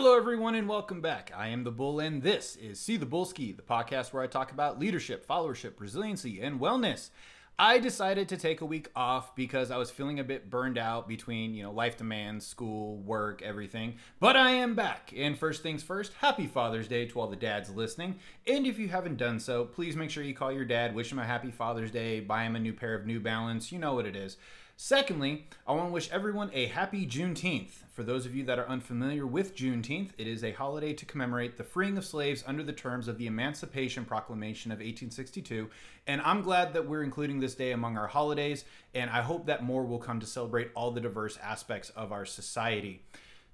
Hello, 0.00 0.16
everyone, 0.16 0.54
and 0.54 0.68
welcome 0.68 1.00
back. 1.00 1.32
I 1.36 1.48
am 1.48 1.64
the 1.64 1.72
Bull, 1.72 1.98
and 1.98 2.22
this 2.22 2.54
is 2.54 2.78
See 2.78 2.96
the 2.96 3.04
Bullski, 3.04 3.56
the 3.56 3.64
podcast 3.64 4.12
where 4.12 4.22
I 4.22 4.28
talk 4.28 4.52
about 4.52 4.78
leadership, 4.78 5.26
followership, 5.26 5.72
resiliency, 5.80 6.40
and 6.40 6.60
wellness. 6.60 7.10
I 7.58 7.80
decided 7.80 8.28
to 8.28 8.36
take 8.36 8.60
a 8.60 8.64
week 8.64 8.90
off 8.94 9.34
because 9.34 9.72
I 9.72 9.76
was 9.76 9.90
feeling 9.90 10.20
a 10.20 10.24
bit 10.24 10.50
burned 10.50 10.78
out 10.78 11.08
between, 11.08 11.52
you 11.52 11.64
know, 11.64 11.72
life 11.72 11.96
demands, 11.96 12.46
school, 12.46 12.98
work, 12.98 13.42
everything. 13.42 13.96
But 14.20 14.36
I 14.36 14.52
am 14.52 14.76
back. 14.76 15.12
And 15.16 15.36
first 15.36 15.64
things 15.64 15.82
first, 15.82 16.12
happy 16.20 16.46
Father's 16.46 16.86
Day 16.86 17.06
to 17.06 17.20
all 17.20 17.26
the 17.26 17.34
dads 17.34 17.68
listening. 17.68 18.20
And 18.46 18.68
if 18.68 18.78
you 18.78 18.86
haven't 18.86 19.16
done 19.16 19.40
so, 19.40 19.64
please 19.64 19.96
make 19.96 20.10
sure 20.10 20.22
you 20.22 20.32
call 20.32 20.52
your 20.52 20.64
dad, 20.64 20.94
wish 20.94 21.10
him 21.10 21.18
a 21.18 21.24
happy 21.24 21.50
Father's 21.50 21.90
Day, 21.90 22.20
buy 22.20 22.44
him 22.44 22.54
a 22.54 22.60
new 22.60 22.72
pair 22.72 22.94
of 22.94 23.04
New 23.04 23.18
Balance. 23.18 23.72
You 23.72 23.80
know 23.80 23.94
what 23.94 24.06
it 24.06 24.14
is. 24.14 24.36
Secondly, 24.80 25.44
I 25.66 25.72
want 25.72 25.88
to 25.88 25.92
wish 25.92 26.08
everyone 26.12 26.52
a 26.54 26.66
happy 26.66 27.04
Juneteenth. 27.04 27.82
For 27.90 28.04
those 28.04 28.26
of 28.26 28.36
you 28.36 28.44
that 28.44 28.60
are 28.60 28.68
unfamiliar 28.68 29.26
with 29.26 29.56
Juneteenth, 29.56 30.10
it 30.18 30.28
is 30.28 30.44
a 30.44 30.52
holiday 30.52 30.92
to 30.92 31.04
commemorate 31.04 31.56
the 31.56 31.64
freeing 31.64 31.98
of 31.98 32.04
slaves 32.04 32.44
under 32.46 32.62
the 32.62 32.72
terms 32.72 33.08
of 33.08 33.18
the 33.18 33.26
Emancipation 33.26 34.04
Proclamation 34.04 34.70
of 34.70 34.76
1862. 34.76 35.68
And 36.06 36.20
I'm 36.20 36.42
glad 36.42 36.74
that 36.74 36.86
we're 36.86 37.02
including 37.02 37.40
this 37.40 37.56
day 37.56 37.72
among 37.72 37.98
our 37.98 38.06
holidays, 38.06 38.64
and 38.94 39.10
I 39.10 39.20
hope 39.20 39.46
that 39.46 39.64
more 39.64 39.84
will 39.84 39.98
come 39.98 40.20
to 40.20 40.26
celebrate 40.26 40.70
all 40.76 40.92
the 40.92 41.00
diverse 41.00 41.36
aspects 41.42 41.90
of 41.90 42.12
our 42.12 42.24
society. 42.24 43.02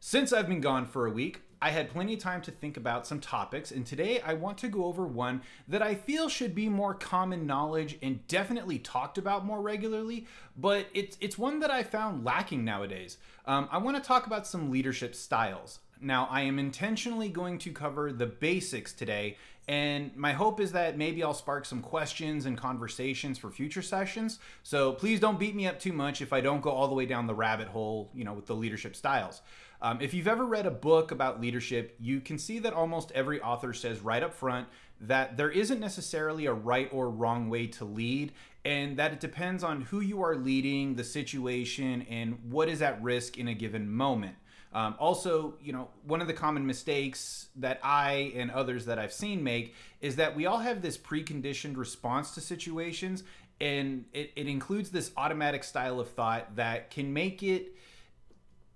Since 0.00 0.30
I've 0.30 0.46
been 0.46 0.60
gone 0.60 0.84
for 0.84 1.06
a 1.06 1.10
week, 1.10 1.40
I 1.64 1.70
had 1.70 1.88
plenty 1.88 2.12
of 2.12 2.20
time 2.20 2.42
to 2.42 2.50
think 2.50 2.76
about 2.76 3.06
some 3.06 3.20
topics, 3.20 3.70
and 3.70 3.86
today 3.86 4.20
I 4.20 4.34
want 4.34 4.58
to 4.58 4.68
go 4.68 4.84
over 4.84 5.06
one 5.06 5.40
that 5.66 5.80
I 5.80 5.94
feel 5.94 6.28
should 6.28 6.54
be 6.54 6.68
more 6.68 6.92
common 6.92 7.46
knowledge 7.46 7.96
and 8.02 8.20
definitely 8.28 8.78
talked 8.78 9.16
about 9.16 9.46
more 9.46 9.62
regularly, 9.62 10.26
but 10.58 10.88
it's, 10.92 11.16
it's 11.22 11.38
one 11.38 11.60
that 11.60 11.70
I 11.70 11.82
found 11.82 12.22
lacking 12.22 12.66
nowadays. 12.66 13.16
Um, 13.46 13.66
I 13.72 13.78
want 13.78 13.96
to 13.96 14.06
talk 14.06 14.26
about 14.26 14.46
some 14.46 14.70
leadership 14.70 15.14
styles. 15.14 15.78
Now, 16.00 16.28
I 16.30 16.42
am 16.42 16.58
intentionally 16.58 17.28
going 17.28 17.58
to 17.58 17.72
cover 17.72 18.12
the 18.12 18.26
basics 18.26 18.92
today, 18.92 19.36
and 19.66 20.14
my 20.16 20.32
hope 20.32 20.60
is 20.60 20.72
that 20.72 20.98
maybe 20.98 21.22
I'll 21.22 21.32
spark 21.32 21.64
some 21.64 21.80
questions 21.80 22.44
and 22.44 22.58
conversations 22.58 23.38
for 23.38 23.50
future 23.50 23.80
sessions. 23.80 24.38
So 24.62 24.92
please 24.92 25.20
don't 25.20 25.38
beat 25.38 25.54
me 25.54 25.66
up 25.66 25.78
too 25.78 25.92
much 25.92 26.20
if 26.20 26.32
I 26.32 26.40
don't 26.40 26.60
go 26.60 26.70
all 26.70 26.88
the 26.88 26.94
way 26.94 27.06
down 27.06 27.26
the 27.26 27.34
rabbit 27.34 27.68
hole, 27.68 28.10
you 28.14 28.24
know, 28.24 28.34
with 28.34 28.46
the 28.46 28.54
leadership 28.54 28.94
styles. 28.94 29.40
Um, 29.80 30.00
if 30.00 30.14
you've 30.14 30.28
ever 30.28 30.44
read 30.44 30.66
a 30.66 30.70
book 30.70 31.10
about 31.10 31.40
leadership, 31.40 31.96
you 31.98 32.20
can 32.20 32.38
see 32.38 32.58
that 32.60 32.72
almost 32.72 33.12
every 33.12 33.40
author 33.40 33.72
says 33.72 34.00
right 34.00 34.22
up 34.22 34.34
front 34.34 34.68
that 35.00 35.36
there 35.36 35.50
isn't 35.50 35.80
necessarily 35.80 36.46
a 36.46 36.52
right 36.52 36.88
or 36.92 37.10
wrong 37.10 37.50
way 37.50 37.66
to 37.66 37.84
lead, 37.84 38.32
and 38.64 38.96
that 38.96 39.12
it 39.12 39.20
depends 39.20 39.62
on 39.62 39.82
who 39.82 40.00
you 40.00 40.22
are 40.22 40.36
leading, 40.36 40.94
the 40.94 41.04
situation, 41.04 42.02
and 42.08 42.38
what 42.50 42.68
is 42.68 42.80
at 42.80 43.02
risk 43.02 43.36
in 43.36 43.48
a 43.48 43.54
given 43.54 43.90
moment. 43.90 44.36
Um, 44.74 44.96
also, 44.98 45.54
you 45.62 45.72
know, 45.72 45.88
one 46.04 46.20
of 46.20 46.26
the 46.26 46.32
common 46.32 46.66
mistakes 46.66 47.46
that 47.56 47.78
I 47.84 48.32
and 48.34 48.50
others 48.50 48.86
that 48.86 48.98
I've 48.98 49.12
seen 49.12 49.44
make 49.44 49.74
is 50.00 50.16
that 50.16 50.34
we 50.34 50.46
all 50.46 50.58
have 50.58 50.82
this 50.82 50.98
preconditioned 50.98 51.76
response 51.76 52.34
to 52.34 52.40
situations, 52.40 53.22
and 53.60 54.04
it, 54.12 54.32
it 54.34 54.48
includes 54.48 54.90
this 54.90 55.12
automatic 55.16 55.62
style 55.62 56.00
of 56.00 56.10
thought 56.10 56.56
that 56.56 56.90
can 56.90 57.12
make 57.12 57.42
it 57.42 57.76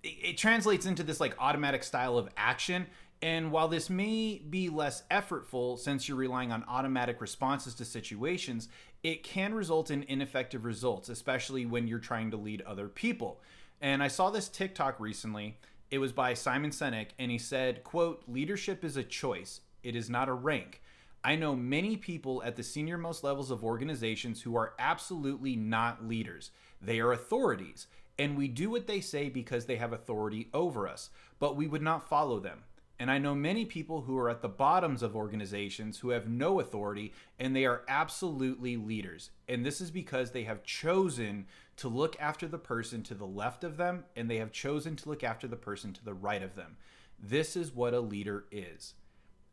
it, 0.01 0.37
translates 0.37 0.85
into 0.85 1.03
this 1.03 1.19
like 1.19 1.35
automatic 1.37 1.83
style 1.83 2.17
of 2.17 2.29
action. 2.37 2.87
And 3.21 3.51
while 3.51 3.67
this 3.67 3.89
may 3.89 4.41
be 4.49 4.69
less 4.69 5.03
effortful 5.11 5.77
since 5.77 6.07
you're 6.07 6.15
relying 6.15 6.53
on 6.53 6.63
automatic 6.69 7.19
responses 7.19 7.75
to 7.75 7.83
situations, 7.83 8.69
it 9.03 9.23
can 9.23 9.53
result 9.53 9.91
in 9.91 10.03
ineffective 10.03 10.63
results, 10.63 11.09
especially 11.09 11.65
when 11.65 11.87
you're 11.87 11.99
trying 11.99 12.31
to 12.31 12.37
lead 12.37 12.61
other 12.61 12.87
people. 12.87 13.41
And 13.81 14.01
I 14.01 14.07
saw 14.07 14.29
this 14.29 14.47
TikTok 14.47 15.01
recently. 15.01 15.57
It 15.91 15.99
was 15.99 16.11
by 16.11 16.33
Simon 16.33 16.71
Sinek, 16.71 17.09
and 17.17 17.31
he 17.31 17.37
said, 17.37 17.83
quote, 17.83 18.23
leadership 18.27 18.83
is 18.83 18.97
a 18.97 19.03
choice. 19.03 19.61
It 19.83 19.95
is 19.95 20.09
not 20.09 20.29
a 20.29 20.33
rank. 20.33 20.81
I 21.23 21.35
know 21.35 21.55
many 21.55 21.97
people 21.97 22.41
at 22.43 22.55
the 22.55 22.63
senior 22.63 22.97
most 22.97 23.23
levels 23.23 23.51
of 23.51 23.63
organizations 23.63 24.41
who 24.41 24.55
are 24.55 24.73
absolutely 24.79 25.55
not 25.55 26.07
leaders. 26.07 26.51
They 26.81 26.99
are 26.99 27.11
authorities 27.11 27.87
and 28.19 28.37
we 28.37 28.49
do 28.49 28.69
what 28.69 28.85
they 28.85 28.99
say 28.99 29.29
because 29.29 29.65
they 29.65 29.77
have 29.77 29.93
authority 29.93 30.49
over 30.53 30.87
us, 30.87 31.09
but 31.39 31.55
we 31.55 31.67
would 31.67 31.81
not 31.81 32.07
follow 32.07 32.39
them. 32.39 32.63
And 32.99 33.09
I 33.09 33.17
know 33.17 33.33
many 33.33 33.63
people 33.63 34.01
who 34.01 34.17
are 34.17 34.29
at 34.29 34.41
the 34.41 34.49
bottoms 34.49 35.01
of 35.01 35.15
organizations 35.15 35.99
who 35.99 36.09
have 36.09 36.27
no 36.27 36.59
authority 36.59 37.13
and 37.39 37.55
they 37.55 37.65
are 37.65 37.83
absolutely 37.87 38.75
leaders. 38.75 39.31
And 39.47 39.65
this 39.65 39.79
is 39.79 39.89
because 39.89 40.31
they 40.31 40.43
have 40.43 40.63
chosen 40.63 41.45
to 41.77 41.87
look 41.87 42.17
after 42.19 42.45
the 42.45 42.57
person 42.57 43.01
to 43.03 43.13
the 43.13 43.25
left 43.25 43.63
of 43.63 43.77
them 43.77 44.03
and 44.17 44.29
they 44.29 44.37
have 44.37 44.51
chosen 44.51 44.97
to 44.97 45.09
look 45.09 45.23
after 45.23 45.47
the 45.47 45.55
person 45.55 45.93
to 45.93 46.03
the 46.03 46.13
right 46.13 46.43
of 46.43 46.55
them. 46.55 46.75
This 47.17 47.55
is 47.55 47.73
what 47.73 47.93
a 47.93 48.01
leader 48.01 48.45
is. 48.51 48.95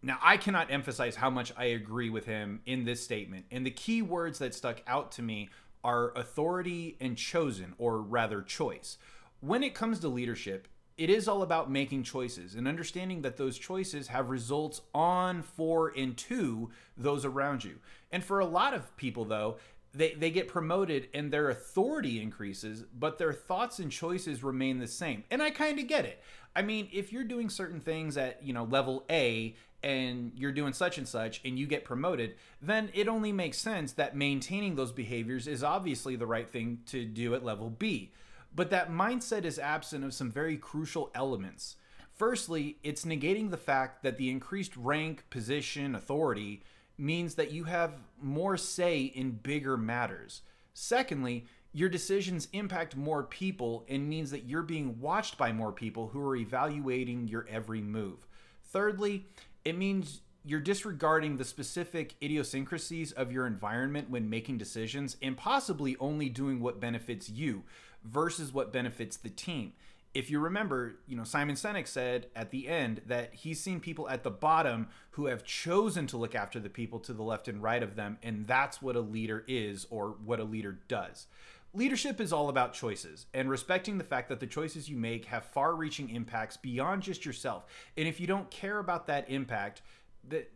Now, 0.02 0.18
I 0.22 0.36
cannot 0.36 0.70
emphasize 0.70 1.16
how 1.16 1.30
much 1.30 1.52
I 1.56 1.66
agree 1.66 2.10
with 2.10 2.26
him 2.26 2.60
in 2.66 2.84
this 2.84 3.02
statement. 3.02 3.46
And 3.50 3.64
the 3.64 3.70
key 3.70 4.02
words 4.02 4.38
that 4.40 4.54
stuck 4.54 4.82
out 4.86 5.12
to 5.12 5.22
me 5.22 5.48
are 5.82 6.12
authority 6.16 6.96
and 7.00 7.16
chosen, 7.16 7.74
or 7.78 7.98
rather, 8.00 8.42
choice. 8.42 8.98
When 9.40 9.62
it 9.62 9.74
comes 9.74 10.00
to 10.00 10.08
leadership, 10.08 10.68
it 10.98 11.10
is 11.10 11.28
all 11.28 11.42
about 11.42 11.70
making 11.70 12.02
choices 12.02 12.54
and 12.54 12.66
understanding 12.66 13.22
that 13.22 13.36
those 13.36 13.58
choices 13.58 14.08
have 14.08 14.30
results 14.30 14.80
on, 14.94 15.42
for, 15.42 15.92
and 15.96 16.16
to 16.16 16.70
those 16.96 17.24
around 17.24 17.64
you. 17.64 17.76
And 18.10 18.24
for 18.24 18.40
a 18.40 18.46
lot 18.46 18.72
of 18.72 18.96
people, 18.96 19.24
though, 19.26 19.56
they, 19.92 20.14
they 20.14 20.30
get 20.30 20.48
promoted 20.48 21.08
and 21.14 21.30
their 21.30 21.50
authority 21.50 22.20
increases, 22.20 22.84
but 22.98 23.18
their 23.18 23.32
thoughts 23.32 23.78
and 23.78 23.90
choices 23.90 24.42
remain 24.42 24.78
the 24.78 24.86
same. 24.86 25.24
And 25.30 25.42
I 25.42 25.50
kind 25.50 25.78
of 25.78 25.86
get 25.86 26.04
it. 26.04 26.22
I 26.54 26.62
mean, 26.62 26.88
if 26.92 27.12
you're 27.12 27.24
doing 27.24 27.50
certain 27.50 27.80
things 27.80 28.16
at, 28.16 28.42
you 28.42 28.52
know, 28.52 28.64
level 28.64 29.04
A 29.10 29.54
and 29.82 30.32
you're 30.34 30.52
doing 30.52 30.72
such 30.72 30.96
and 30.96 31.06
such 31.06 31.42
and 31.44 31.58
you 31.58 31.66
get 31.66 31.84
promoted, 31.84 32.34
then 32.62 32.90
it 32.94 33.08
only 33.08 33.32
makes 33.32 33.58
sense 33.58 33.92
that 33.92 34.16
maintaining 34.16 34.74
those 34.74 34.92
behaviors 34.92 35.46
is 35.46 35.62
obviously 35.62 36.16
the 36.16 36.26
right 36.26 36.48
thing 36.48 36.80
to 36.86 37.04
do 37.04 37.34
at 37.34 37.44
level 37.44 37.68
B. 37.68 38.12
But 38.56 38.70
that 38.70 38.90
mindset 38.90 39.44
is 39.44 39.58
absent 39.58 40.02
of 40.02 40.14
some 40.14 40.30
very 40.30 40.56
crucial 40.56 41.10
elements. 41.14 41.76
Firstly, 42.14 42.78
it's 42.82 43.04
negating 43.04 43.50
the 43.50 43.58
fact 43.58 44.02
that 44.02 44.16
the 44.16 44.30
increased 44.30 44.74
rank, 44.78 45.28
position, 45.28 45.94
authority 45.94 46.62
means 46.96 47.34
that 47.34 47.52
you 47.52 47.64
have 47.64 47.92
more 48.20 48.56
say 48.56 49.02
in 49.02 49.32
bigger 49.32 49.76
matters. 49.76 50.40
Secondly, 50.72 51.44
your 51.74 51.90
decisions 51.90 52.48
impact 52.54 52.96
more 52.96 53.22
people 53.24 53.84
and 53.90 54.08
means 54.08 54.30
that 54.30 54.46
you're 54.46 54.62
being 54.62 54.98
watched 54.98 55.36
by 55.36 55.52
more 55.52 55.72
people 55.72 56.08
who 56.08 56.26
are 56.26 56.36
evaluating 56.36 57.28
your 57.28 57.46
every 57.50 57.82
move. 57.82 58.26
Thirdly, 58.64 59.26
it 59.66 59.76
means 59.76 60.22
you're 60.46 60.60
disregarding 60.60 61.36
the 61.36 61.44
specific 61.44 62.14
idiosyncrasies 62.22 63.10
of 63.10 63.32
your 63.32 63.48
environment 63.48 64.08
when 64.08 64.30
making 64.30 64.56
decisions 64.56 65.16
and 65.20 65.36
possibly 65.36 65.96
only 65.98 66.28
doing 66.28 66.60
what 66.60 66.80
benefits 66.80 67.28
you 67.28 67.64
versus 68.04 68.52
what 68.52 68.72
benefits 68.72 69.16
the 69.16 69.28
team. 69.28 69.72
If 70.14 70.30
you 70.30 70.38
remember, 70.38 71.00
you 71.08 71.16
know, 71.16 71.24
Simon 71.24 71.56
Sinek 71.56 71.88
said 71.88 72.28
at 72.36 72.52
the 72.52 72.68
end 72.68 73.02
that 73.06 73.34
he's 73.34 73.60
seen 73.60 73.80
people 73.80 74.08
at 74.08 74.22
the 74.22 74.30
bottom 74.30 74.86
who 75.10 75.26
have 75.26 75.44
chosen 75.44 76.06
to 76.06 76.16
look 76.16 76.36
after 76.36 76.60
the 76.60 76.70
people 76.70 77.00
to 77.00 77.12
the 77.12 77.24
left 77.24 77.48
and 77.48 77.60
right 77.60 77.82
of 77.82 77.96
them, 77.96 78.16
and 78.22 78.46
that's 78.46 78.80
what 78.80 78.94
a 78.94 79.00
leader 79.00 79.44
is 79.48 79.84
or 79.90 80.16
what 80.24 80.38
a 80.38 80.44
leader 80.44 80.78
does. 80.86 81.26
Leadership 81.74 82.20
is 82.20 82.32
all 82.32 82.48
about 82.48 82.72
choices 82.72 83.26
and 83.34 83.50
respecting 83.50 83.98
the 83.98 84.04
fact 84.04 84.28
that 84.28 84.40
the 84.40 84.46
choices 84.46 84.88
you 84.88 84.96
make 84.96 85.26
have 85.26 85.44
far 85.44 85.74
reaching 85.74 86.08
impacts 86.08 86.56
beyond 86.56 87.02
just 87.02 87.26
yourself. 87.26 87.66
And 87.98 88.08
if 88.08 88.20
you 88.20 88.26
don't 88.26 88.50
care 88.50 88.78
about 88.78 89.08
that 89.08 89.28
impact 89.28 89.82
that 90.31 90.50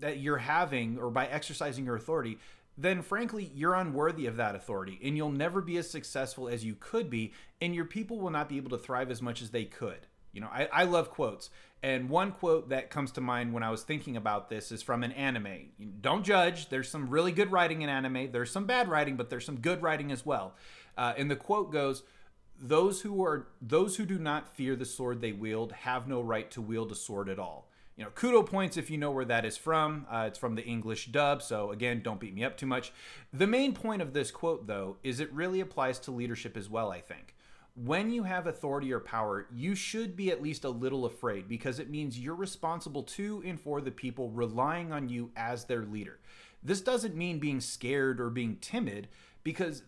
that 0.00 0.18
you're 0.18 0.38
having 0.38 0.98
or 0.98 1.10
by 1.10 1.26
exercising 1.26 1.84
your 1.84 1.96
authority, 1.96 2.38
then 2.76 3.02
frankly, 3.02 3.50
you're 3.54 3.74
unworthy 3.74 4.26
of 4.26 4.36
that 4.36 4.54
authority 4.54 4.98
and 5.02 5.16
you'll 5.16 5.30
never 5.30 5.60
be 5.60 5.76
as 5.76 5.88
successful 5.88 6.48
as 6.48 6.64
you 6.64 6.76
could 6.78 7.08
be, 7.08 7.32
and 7.60 7.74
your 7.74 7.84
people 7.84 8.18
will 8.18 8.30
not 8.30 8.48
be 8.48 8.56
able 8.56 8.70
to 8.70 8.78
thrive 8.78 9.10
as 9.10 9.22
much 9.22 9.40
as 9.40 9.50
they 9.50 9.64
could. 9.64 10.06
You 10.32 10.40
know, 10.40 10.48
I, 10.52 10.68
I 10.72 10.84
love 10.84 11.10
quotes. 11.10 11.48
And 11.80 12.08
one 12.08 12.32
quote 12.32 12.70
that 12.70 12.90
comes 12.90 13.12
to 13.12 13.20
mind 13.20 13.52
when 13.52 13.62
I 13.62 13.70
was 13.70 13.82
thinking 13.82 14.16
about 14.16 14.48
this 14.48 14.72
is 14.72 14.82
from 14.82 15.04
an 15.04 15.12
anime. 15.12 15.68
Don't 16.00 16.24
judge. 16.24 16.70
There's 16.70 16.88
some 16.88 17.08
really 17.08 17.30
good 17.30 17.52
writing 17.52 17.82
in 17.82 17.88
anime. 17.88 18.32
There's 18.32 18.50
some 18.50 18.64
bad 18.64 18.88
writing, 18.88 19.16
but 19.16 19.30
there's 19.30 19.44
some 19.44 19.60
good 19.60 19.82
writing 19.82 20.10
as 20.10 20.26
well. 20.26 20.54
Uh, 20.96 21.12
and 21.16 21.30
the 21.30 21.36
quote 21.36 21.70
goes, 21.70 22.02
"Those 22.58 23.02
who 23.02 23.22
are 23.22 23.48
those 23.60 23.96
who 23.96 24.06
do 24.06 24.18
not 24.18 24.48
fear 24.48 24.74
the 24.74 24.86
sword 24.86 25.20
they 25.20 25.32
wield 25.32 25.72
have 25.72 26.08
no 26.08 26.20
right 26.20 26.50
to 26.52 26.62
wield 26.62 26.90
a 26.90 26.96
sword 26.96 27.28
at 27.28 27.38
all." 27.38 27.68
You 27.96 28.04
know, 28.04 28.10
kudo 28.10 28.44
points 28.44 28.76
if 28.76 28.90
you 28.90 28.98
know 28.98 29.12
where 29.12 29.24
that 29.24 29.44
is 29.44 29.56
from. 29.56 30.06
Uh, 30.10 30.24
it's 30.26 30.38
from 30.38 30.56
the 30.56 30.64
English 30.64 31.06
dub, 31.06 31.42
so 31.42 31.70
again, 31.70 32.02
don't 32.02 32.18
beat 32.18 32.34
me 32.34 32.44
up 32.44 32.56
too 32.56 32.66
much. 32.66 32.92
The 33.32 33.46
main 33.46 33.72
point 33.72 34.02
of 34.02 34.12
this 34.12 34.30
quote, 34.30 34.66
though, 34.66 34.96
is 35.04 35.20
it 35.20 35.32
really 35.32 35.60
applies 35.60 35.98
to 36.00 36.10
leadership 36.10 36.56
as 36.56 36.68
well. 36.68 36.90
I 36.90 37.00
think 37.00 37.34
when 37.76 38.10
you 38.10 38.22
have 38.22 38.46
authority 38.46 38.92
or 38.92 39.00
power, 39.00 39.46
you 39.52 39.74
should 39.74 40.16
be 40.16 40.30
at 40.30 40.42
least 40.42 40.64
a 40.64 40.70
little 40.70 41.06
afraid 41.06 41.48
because 41.48 41.78
it 41.78 41.90
means 41.90 42.18
you're 42.18 42.34
responsible 42.34 43.02
to 43.02 43.42
and 43.44 43.60
for 43.60 43.80
the 43.80 43.90
people 43.90 44.30
relying 44.30 44.92
on 44.92 45.08
you 45.08 45.30
as 45.36 45.64
their 45.64 45.84
leader. 45.84 46.20
This 46.62 46.80
doesn't 46.80 47.16
mean 47.16 47.38
being 47.40 47.60
scared 47.60 48.20
or 48.20 48.30
being 48.30 48.56
timid 48.60 49.08
because 49.42 49.82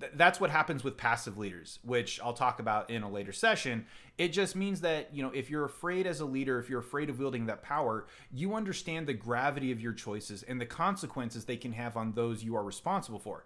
th- 0.00 0.12
that's 0.14 0.40
what 0.40 0.50
happens 0.50 0.84
with 0.84 0.96
passive 0.96 1.38
leaders, 1.38 1.78
which 1.82 2.20
I'll 2.22 2.32
talk 2.32 2.60
about 2.60 2.90
in 2.90 3.02
a 3.02 3.10
later 3.10 3.32
session. 3.32 3.86
It 4.16 4.28
just 4.28 4.56
means 4.56 4.80
that, 4.80 5.14
you 5.14 5.22
know, 5.22 5.30
if 5.30 5.50
you're 5.50 5.64
afraid 5.64 6.06
as 6.06 6.20
a 6.20 6.24
leader, 6.24 6.58
if 6.58 6.68
you're 6.68 6.80
afraid 6.80 7.10
of 7.10 7.18
wielding 7.18 7.46
that 7.46 7.62
power, 7.62 8.06
you 8.32 8.54
understand 8.54 9.06
the 9.06 9.14
gravity 9.14 9.72
of 9.72 9.80
your 9.80 9.92
choices 9.92 10.42
and 10.42 10.60
the 10.60 10.66
consequences 10.66 11.44
they 11.44 11.56
can 11.56 11.72
have 11.72 11.96
on 11.96 12.12
those 12.12 12.42
you 12.42 12.56
are 12.56 12.64
responsible 12.64 13.18
for. 13.18 13.44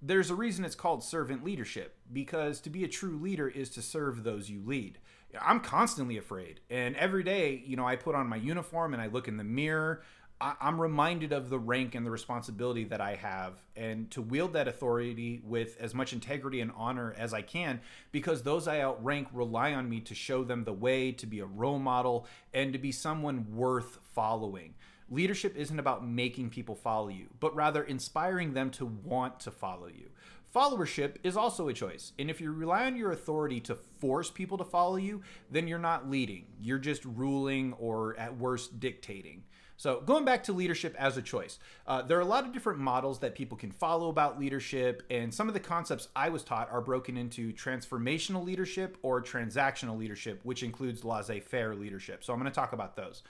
There's 0.00 0.30
a 0.30 0.34
reason 0.34 0.64
it's 0.64 0.74
called 0.74 1.04
servant 1.04 1.44
leadership 1.44 1.96
because 2.12 2.60
to 2.62 2.70
be 2.70 2.82
a 2.82 2.88
true 2.88 3.18
leader 3.18 3.48
is 3.48 3.70
to 3.70 3.82
serve 3.82 4.24
those 4.24 4.50
you 4.50 4.60
lead. 4.64 4.98
I'm 5.40 5.60
constantly 5.60 6.18
afraid. 6.18 6.60
And 6.68 6.96
every 6.96 7.22
day, 7.22 7.62
you 7.64 7.76
know, 7.76 7.86
I 7.86 7.96
put 7.96 8.14
on 8.14 8.26
my 8.26 8.36
uniform 8.36 8.92
and 8.92 9.02
I 9.02 9.06
look 9.06 9.28
in 9.28 9.36
the 9.36 9.44
mirror. 9.44 10.02
I, 10.42 10.56
am 10.60 10.80
reminded 10.80 11.32
of 11.32 11.50
the 11.50 11.58
rank 11.58 11.94
and 11.94 12.04
the 12.04 12.10
responsibility 12.10 12.82
that 12.84 13.00
I 13.00 13.14
have, 13.14 13.62
and 13.76 14.10
to 14.10 14.20
wield 14.20 14.54
that 14.54 14.66
authority 14.66 15.40
with 15.44 15.80
as 15.80 15.94
much 15.94 16.12
integrity 16.12 16.60
and 16.60 16.72
honor 16.76 17.14
as 17.16 17.32
I 17.32 17.42
can, 17.42 17.80
because 18.10 18.42
those 18.42 18.66
I 18.66 18.80
outrank 18.80 19.28
rely 19.32 19.72
on 19.72 19.88
me 19.88 20.00
to 20.00 20.16
show 20.16 20.42
them 20.42 20.64
the 20.64 20.72
way, 20.72 21.12
to 21.12 21.26
be 21.26 21.38
a 21.38 21.46
role 21.46 21.78
model, 21.78 22.26
and 22.52 22.72
to 22.72 22.78
be 22.80 22.90
someone 22.90 23.54
worth 23.54 24.00
following. 24.14 24.74
Leadership 25.08 25.56
isn't 25.56 25.78
about 25.78 26.04
making 26.04 26.50
people 26.50 26.74
follow 26.74 27.08
you, 27.08 27.28
but 27.38 27.54
rather 27.54 27.84
inspiring 27.84 28.52
them 28.52 28.70
to 28.70 28.86
want 28.86 29.38
to 29.40 29.52
follow 29.52 29.86
you. 29.86 30.10
Followership 30.52 31.16
is 31.22 31.36
also 31.36 31.68
a 31.68 31.72
choice. 31.72 32.12
And 32.18 32.28
if 32.28 32.40
you 32.40 32.50
rely 32.52 32.86
on 32.86 32.96
your 32.96 33.12
authority 33.12 33.60
to 33.60 33.74
force 33.74 34.30
people 34.30 34.58
to 34.58 34.64
follow 34.64 34.96
you, 34.96 35.22
then 35.50 35.68
you're 35.68 35.78
not 35.78 36.10
leading. 36.10 36.46
You're 36.60 36.78
just 36.78 37.04
ruling 37.04 37.74
or 37.74 38.18
at 38.18 38.36
worst 38.36 38.80
dictating. 38.80 39.44
So, 39.82 40.00
going 40.00 40.24
back 40.24 40.44
to 40.44 40.52
leadership 40.52 40.94
as 40.96 41.16
a 41.16 41.22
choice, 41.22 41.58
uh, 41.88 42.02
there 42.02 42.16
are 42.16 42.20
a 42.20 42.24
lot 42.24 42.46
of 42.46 42.52
different 42.52 42.78
models 42.78 43.18
that 43.18 43.34
people 43.34 43.58
can 43.58 43.72
follow 43.72 44.10
about 44.10 44.38
leadership, 44.38 45.02
and 45.10 45.34
some 45.34 45.48
of 45.48 45.54
the 45.54 45.58
concepts 45.58 46.06
I 46.14 46.28
was 46.28 46.44
taught 46.44 46.70
are 46.70 46.80
broken 46.80 47.16
into 47.16 47.52
transformational 47.52 48.44
leadership 48.44 48.96
or 49.02 49.20
transactional 49.20 49.98
leadership, 49.98 50.38
which 50.44 50.62
includes 50.62 51.04
laissez 51.04 51.40
faire 51.40 51.74
leadership. 51.74 52.22
So, 52.22 52.32
I'm 52.32 52.38
going 52.38 52.48
to 52.48 52.54
talk 52.54 52.72
about 52.72 52.94
those. 52.94 53.24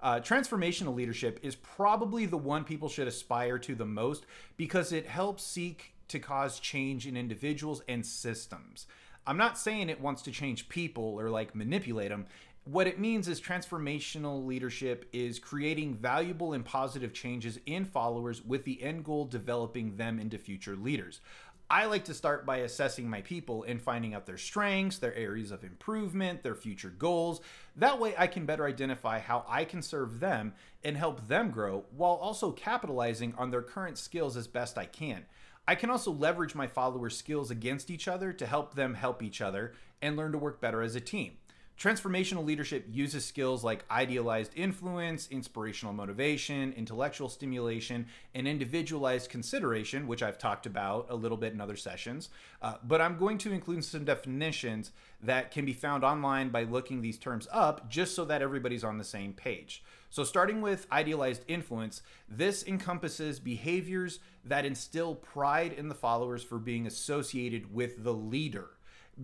Uh, 0.00 0.18
transformational 0.20 0.94
leadership 0.94 1.40
is 1.42 1.56
probably 1.56 2.24
the 2.24 2.38
one 2.38 2.64
people 2.64 2.88
should 2.88 3.06
aspire 3.06 3.58
to 3.58 3.74
the 3.74 3.84
most 3.84 4.24
because 4.56 4.94
it 4.94 5.04
helps 5.06 5.44
seek 5.44 5.92
to 6.08 6.18
cause 6.18 6.58
change 6.58 7.06
in 7.06 7.18
individuals 7.18 7.82
and 7.86 8.06
systems. 8.06 8.86
I'm 9.28 9.36
not 9.36 9.58
saying 9.58 9.90
it 9.90 10.00
wants 10.00 10.22
to 10.22 10.30
change 10.30 10.70
people 10.70 11.04
or 11.04 11.28
like 11.28 11.54
manipulate 11.54 12.08
them 12.08 12.24
what 12.70 12.86
it 12.86 13.00
means 13.00 13.28
is 13.28 13.40
transformational 13.40 14.44
leadership 14.44 15.08
is 15.10 15.38
creating 15.38 15.94
valuable 15.94 16.52
and 16.52 16.62
positive 16.62 17.14
changes 17.14 17.58
in 17.64 17.86
followers 17.86 18.44
with 18.44 18.64
the 18.64 18.82
end 18.82 19.02
goal 19.04 19.24
developing 19.24 19.96
them 19.96 20.18
into 20.18 20.36
future 20.36 20.76
leaders. 20.76 21.22
I 21.70 21.86
like 21.86 22.04
to 22.04 22.14
start 22.14 22.44
by 22.44 22.58
assessing 22.58 23.08
my 23.08 23.22
people 23.22 23.62
and 23.62 23.80
finding 23.80 24.12
out 24.12 24.26
their 24.26 24.36
strengths, 24.36 24.98
their 24.98 25.14
areas 25.14 25.50
of 25.50 25.64
improvement, 25.64 26.42
their 26.42 26.54
future 26.54 26.90
goals. 26.90 27.40
That 27.76 27.98
way, 27.98 28.14
I 28.18 28.26
can 28.26 28.44
better 28.44 28.66
identify 28.66 29.18
how 29.18 29.46
I 29.48 29.64
can 29.64 29.80
serve 29.80 30.20
them 30.20 30.52
and 30.84 30.94
help 30.94 31.26
them 31.26 31.50
grow 31.50 31.86
while 31.96 32.16
also 32.16 32.52
capitalizing 32.52 33.34
on 33.38 33.50
their 33.50 33.62
current 33.62 33.96
skills 33.96 34.36
as 34.36 34.46
best 34.46 34.76
I 34.76 34.84
can. 34.84 35.24
I 35.66 35.74
can 35.74 35.88
also 35.88 36.12
leverage 36.12 36.54
my 36.54 36.66
followers' 36.66 37.16
skills 37.16 37.50
against 37.50 37.90
each 37.90 38.08
other 38.08 38.30
to 38.34 38.46
help 38.46 38.74
them 38.74 38.92
help 38.92 39.22
each 39.22 39.40
other 39.40 39.72
and 40.02 40.18
learn 40.18 40.32
to 40.32 40.38
work 40.38 40.60
better 40.60 40.82
as 40.82 40.94
a 40.94 41.00
team. 41.00 41.38
Transformational 41.78 42.44
leadership 42.44 42.86
uses 42.90 43.24
skills 43.24 43.62
like 43.62 43.84
idealized 43.88 44.50
influence, 44.56 45.28
inspirational 45.30 45.94
motivation, 45.94 46.72
intellectual 46.72 47.28
stimulation, 47.28 48.06
and 48.34 48.48
individualized 48.48 49.30
consideration, 49.30 50.08
which 50.08 50.20
I've 50.20 50.38
talked 50.38 50.66
about 50.66 51.06
a 51.08 51.14
little 51.14 51.36
bit 51.36 51.52
in 51.52 51.60
other 51.60 51.76
sessions. 51.76 52.30
Uh, 52.60 52.74
but 52.82 53.00
I'm 53.00 53.16
going 53.16 53.38
to 53.38 53.52
include 53.52 53.84
some 53.84 54.04
definitions 54.04 54.90
that 55.22 55.52
can 55.52 55.64
be 55.64 55.72
found 55.72 56.02
online 56.02 56.48
by 56.48 56.64
looking 56.64 57.00
these 57.00 57.16
terms 57.16 57.46
up 57.52 57.88
just 57.88 58.16
so 58.16 58.24
that 58.24 58.42
everybody's 58.42 58.82
on 58.82 58.98
the 58.98 59.04
same 59.04 59.32
page. 59.32 59.84
So, 60.10 60.24
starting 60.24 60.60
with 60.60 60.88
idealized 60.90 61.44
influence, 61.46 62.02
this 62.28 62.66
encompasses 62.66 63.38
behaviors 63.38 64.18
that 64.44 64.66
instill 64.66 65.14
pride 65.14 65.74
in 65.74 65.88
the 65.88 65.94
followers 65.94 66.42
for 66.42 66.58
being 66.58 66.88
associated 66.88 67.72
with 67.72 68.02
the 68.02 68.14
leader 68.14 68.70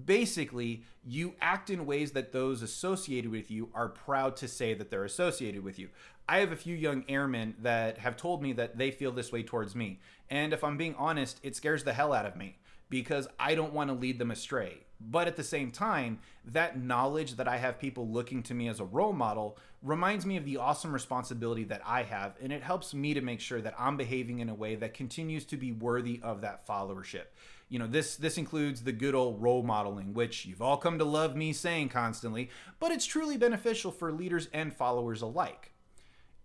basically 0.06 0.82
you 1.06 1.34
act 1.40 1.70
in 1.70 1.86
ways 1.86 2.12
that 2.12 2.32
those 2.32 2.62
associated 2.62 3.30
with 3.30 3.50
you 3.50 3.68
are 3.74 3.88
proud 3.88 4.36
to 4.36 4.48
say 4.48 4.74
that 4.74 4.90
they're 4.90 5.04
associated 5.04 5.62
with 5.62 5.78
you. 5.78 5.88
I 6.28 6.38
have 6.38 6.52
a 6.52 6.56
few 6.56 6.74
young 6.74 7.04
airmen 7.08 7.54
that 7.60 7.98
have 7.98 8.16
told 8.16 8.42
me 8.42 8.52
that 8.54 8.78
they 8.78 8.90
feel 8.90 9.12
this 9.12 9.30
way 9.30 9.42
towards 9.42 9.74
me. 9.74 10.00
And 10.30 10.52
if 10.52 10.64
I'm 10.64 10.76
being 10.76 10.94
honest, 10.96 11.38
it 11.42 11.54
scares 11.54 11.84
the 11.84 11.92
hell 11.92 12.12
out 12.12 12.26
of 12.26 12.36
me 12.36 12.56
because 12.88 13.28
I 13.38 13.54
don't 13.54 13.74
want 13.74 13.90
to 13.90 13.94
lead 13.94 14.18
them 14.18 14.30
astray. 14.30 14.78
But 15.00 15.26
at 15.26 15.36
the 15.36 15.42
same 15.42 15.70
time, 15.70 16.20
that 16.46 16.80
knowledge 16.80 17.36
that 17.36 17.48
I 17.48 17.58
have 17.58 17.78
people 17.78 18.08
looking 18.08 18.42
to 18.44 18.54
me 18.54 18.68
as 18.68 18.80
a 18.80 18.84
role 18.84 19.12
model 19.12 19.58
reminds 19.82 20.24
me 20.24 20.38
of 20.38 20.46
the 20.46 20.56
awesome 20.56 20.92
responsibility 20.92 21.64
that 21.64 21.82
I 21.84 22.04
have, 22.04 22.36
and 22.40 22.52
it 22.52 22.62
helps 22.62 22.94
me 22.94 23.12
to 23.12 23.20
make 23.20 23.40
sure 23.40 23.60
that 23.60 23.74
I'm 23.78 23.98
behaving 23.98 24.38
in 24.38 24.48
a 24.48 24.54
way 24.54 24.76
that 24.76 24.94
continues 24.94 25.44
to 25.46 25.58
be 25.58 25.72
worthy 25.72 26.20
of 26.22 26.40
that 26.40 26.66
followership 26.66 27.24
you 27.68 27.78
know 27.78 27.86
this 27.86 28.16
this 28.16 28.38
includes 28.38 28.82
the 28.82 28.92
good 28.92 29.14
old 29.14 29.40
role 29.40 29.62
modeling 29.62 30.14
which 30.14 30.46
you've 30.46 30.62
all 30.62 30.76
come 30.76 30.98
to 30.98 31.04
love 31.04 31.36
me 31.36 31.52
saying 31.52 31.88
constantly 31.88 32.50
but 32.78 32.90
it's 32.90 33.06
truly 33.06 33.36
beneficial 33.36 33.90
for 33.90 34.12
leaders 34.12 34.48
and 34.52 34.72
followers 34.74 35.22
alike 35.22 35.72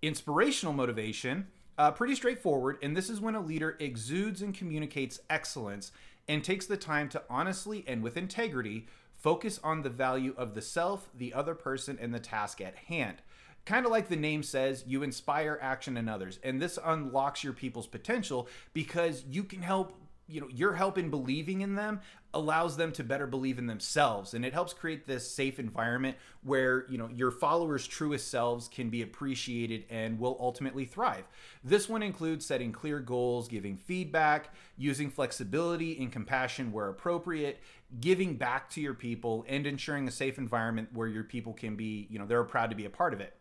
inspirational 0.02 0.74
motivation 0.74 1.48
uh, 1.78 1.92
pretty 1.92 2.16
straightforward 2.16 2.78
and 2.82 2.96
this 2.96 3.10
is 3.10 3.22
when 3.22 3.36
a 3.36 3.42
leader 3.42 3.78
exudes 3.80 4.42
and 4.42 4.54
communicates 4.54 5.20
excellence 5.30 5.92
and 6.28 6.44
takes 6.44 6.66
the 6.66 6.78
time 6.78 7.10
to 7.10 7.22
honestly 7.30 7.84
and 7.88 8.02
with 8.02 8.18
integrity 8.18 8.88
focus 9.16 9.60
on 9.64 9.82
the 9.82 9.90
value 9.90 10.34
of 10.38 10.56
the 10.56 10.62
self 10.62 11.10
the 11.16 11.34
other 11.34 11.56
person 11.56 11.98
and 12.02 12.14
the 12.14 12.20
task 12.20 12.62
at 12.62 12.76
hand 12.76 13.22
kind 13.70 13.86
of 13.86 13.92
like 13.92 14.08
the 14.08 14.16
name 14.16 14.42
says, 14.42 14.84
you 14.88 15.04
inspire 15.04 15.60
action 15.62 15.96
in 15.96 16.10
others. 16.10 16.40
And 16.44 16.60
this 16.60 16.80
unlocks 16.84 17.44
your 17.44 17.54
people's 17.54 17.86
potential 17.86 18.48
because 18.74 19.24
you 19.30 19.44
can 19.44 19.62
help 19.62 19.99
you 20.30 20.42
know 20.42 20.48
your 20.50 20.74
help 20.74 20.98
in 20.98 21.10
believing 21.10 21.62
in 21.62 21.76
them 21.76 22.02
allows 22.34 22.78
them 22.78 22.92
to 22.92 23.04
better 23.04 23.26
believe 23.26 23.58
in 23.58 23.66
themselves. 23.66 24.34
And 24.34 24.46
it 24.46 24.54
helps 24.54 24.72
create 24.72 25.08
this 25.08 25.30
safe 25.30 25.58
environment 25.60 26.18
where 26.44 26.86
you 26.90 26.98
know 26.98 27.10
your 27.10 27.32
followers 27.32 27.88
truest 27.88 28.30
selves 28.30 28.68
can 28.68 28.90
be 28.90 29.02
appreciated 29.02 29.86
and 29.90 30.20
will 30.20 30.38
ultimately 30.40 30.86
thrive. 30.86 31.24
This 31.64 31.90
one 31.90 32.04
includes 32.04 32.46
setting 32.46 32.72
clear 32.72 33.00
goals 33.00 33.48
giving 33.48 33.78
feedback 33.78 34.54
using 34.78 35.10
flexibility 35.10 35.98
and 36.00 36.12
compassion 36.12 36.72
where 36.72 36.90
appropriate 36.90 37.60
giving 38.00 38.36
back 38.36 38.70
to 38.70 38.82
your 38.82 38.94
people 38.94 39.44
and 39.48 39.66
ensuring 39.66 40.08
a 40.08 40.12
safe 40.12 40.38
environment 40.38 40.90
where 40.94 41.08
your 41.08 41.24
people 41.24 41.54
can 41.54 41.76
be 41.76 42.08
you 42.10 42.20
know 42.20 42.26
they're 42.26 42.44
proud 42.44 42.70
to 42.70 42.76
be 42.76 42.86
a 42.86 42.90
part 42.90 43.14
of 43.14 43.22
it. 43.22 43.34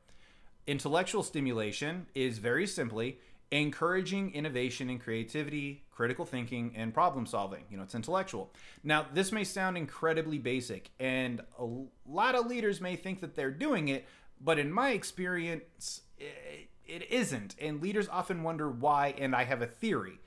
Intellectual 0.66 1.22
stimulation 1.22 2.06
is 2.14 2.38
very 2.38 2.66
simply 2.66 3.18
encouraging 3.50 4.32
innovation 4.34 4.90
and 4.90 5.00
creativity, 5.00 5.84
critical 5.98 6.24
thinking, 6.24 6.72
and 6.76 6.94
problem 6.94 7.26
solving. 7.26 7.64
You 7.68 7.76
know, 7.76 7.82
it's 7.82 7.96
intellectual. 7.96 8.52
Now, 8.84 9.06
this 9.12 9.32
may 9.32 9.42
sound 9.42 9.76
incredibly 9.76 10.38
basic, 10.38 10.90
and 11.00 11.40
a 11.58 11.66
lot 12.06 12.36
of 12.36 12.46
leaders 12.46 12.80
may 12.80 12.94
think 12.94 13.20
that 13.20 13.34
they're 13.34 13.50
doing 13.50 13.88
it, 13.88 14.06
but 14.40 14.60
in 14.60 14.70
my 14.70 14.90
experience, 14.90 16.02
it 16.86 17.10
isn't. 17.10 17.56
And 17.60 17.82
leaders 17.82 18.08
often 18.08 18.44
wonder 18.44 18.70
why, 18.70 19.12
and 19.18 19.34
I 19.34 19.42
have 19.42 19.60
a 19.60 19.66
theory. 19.66 20.20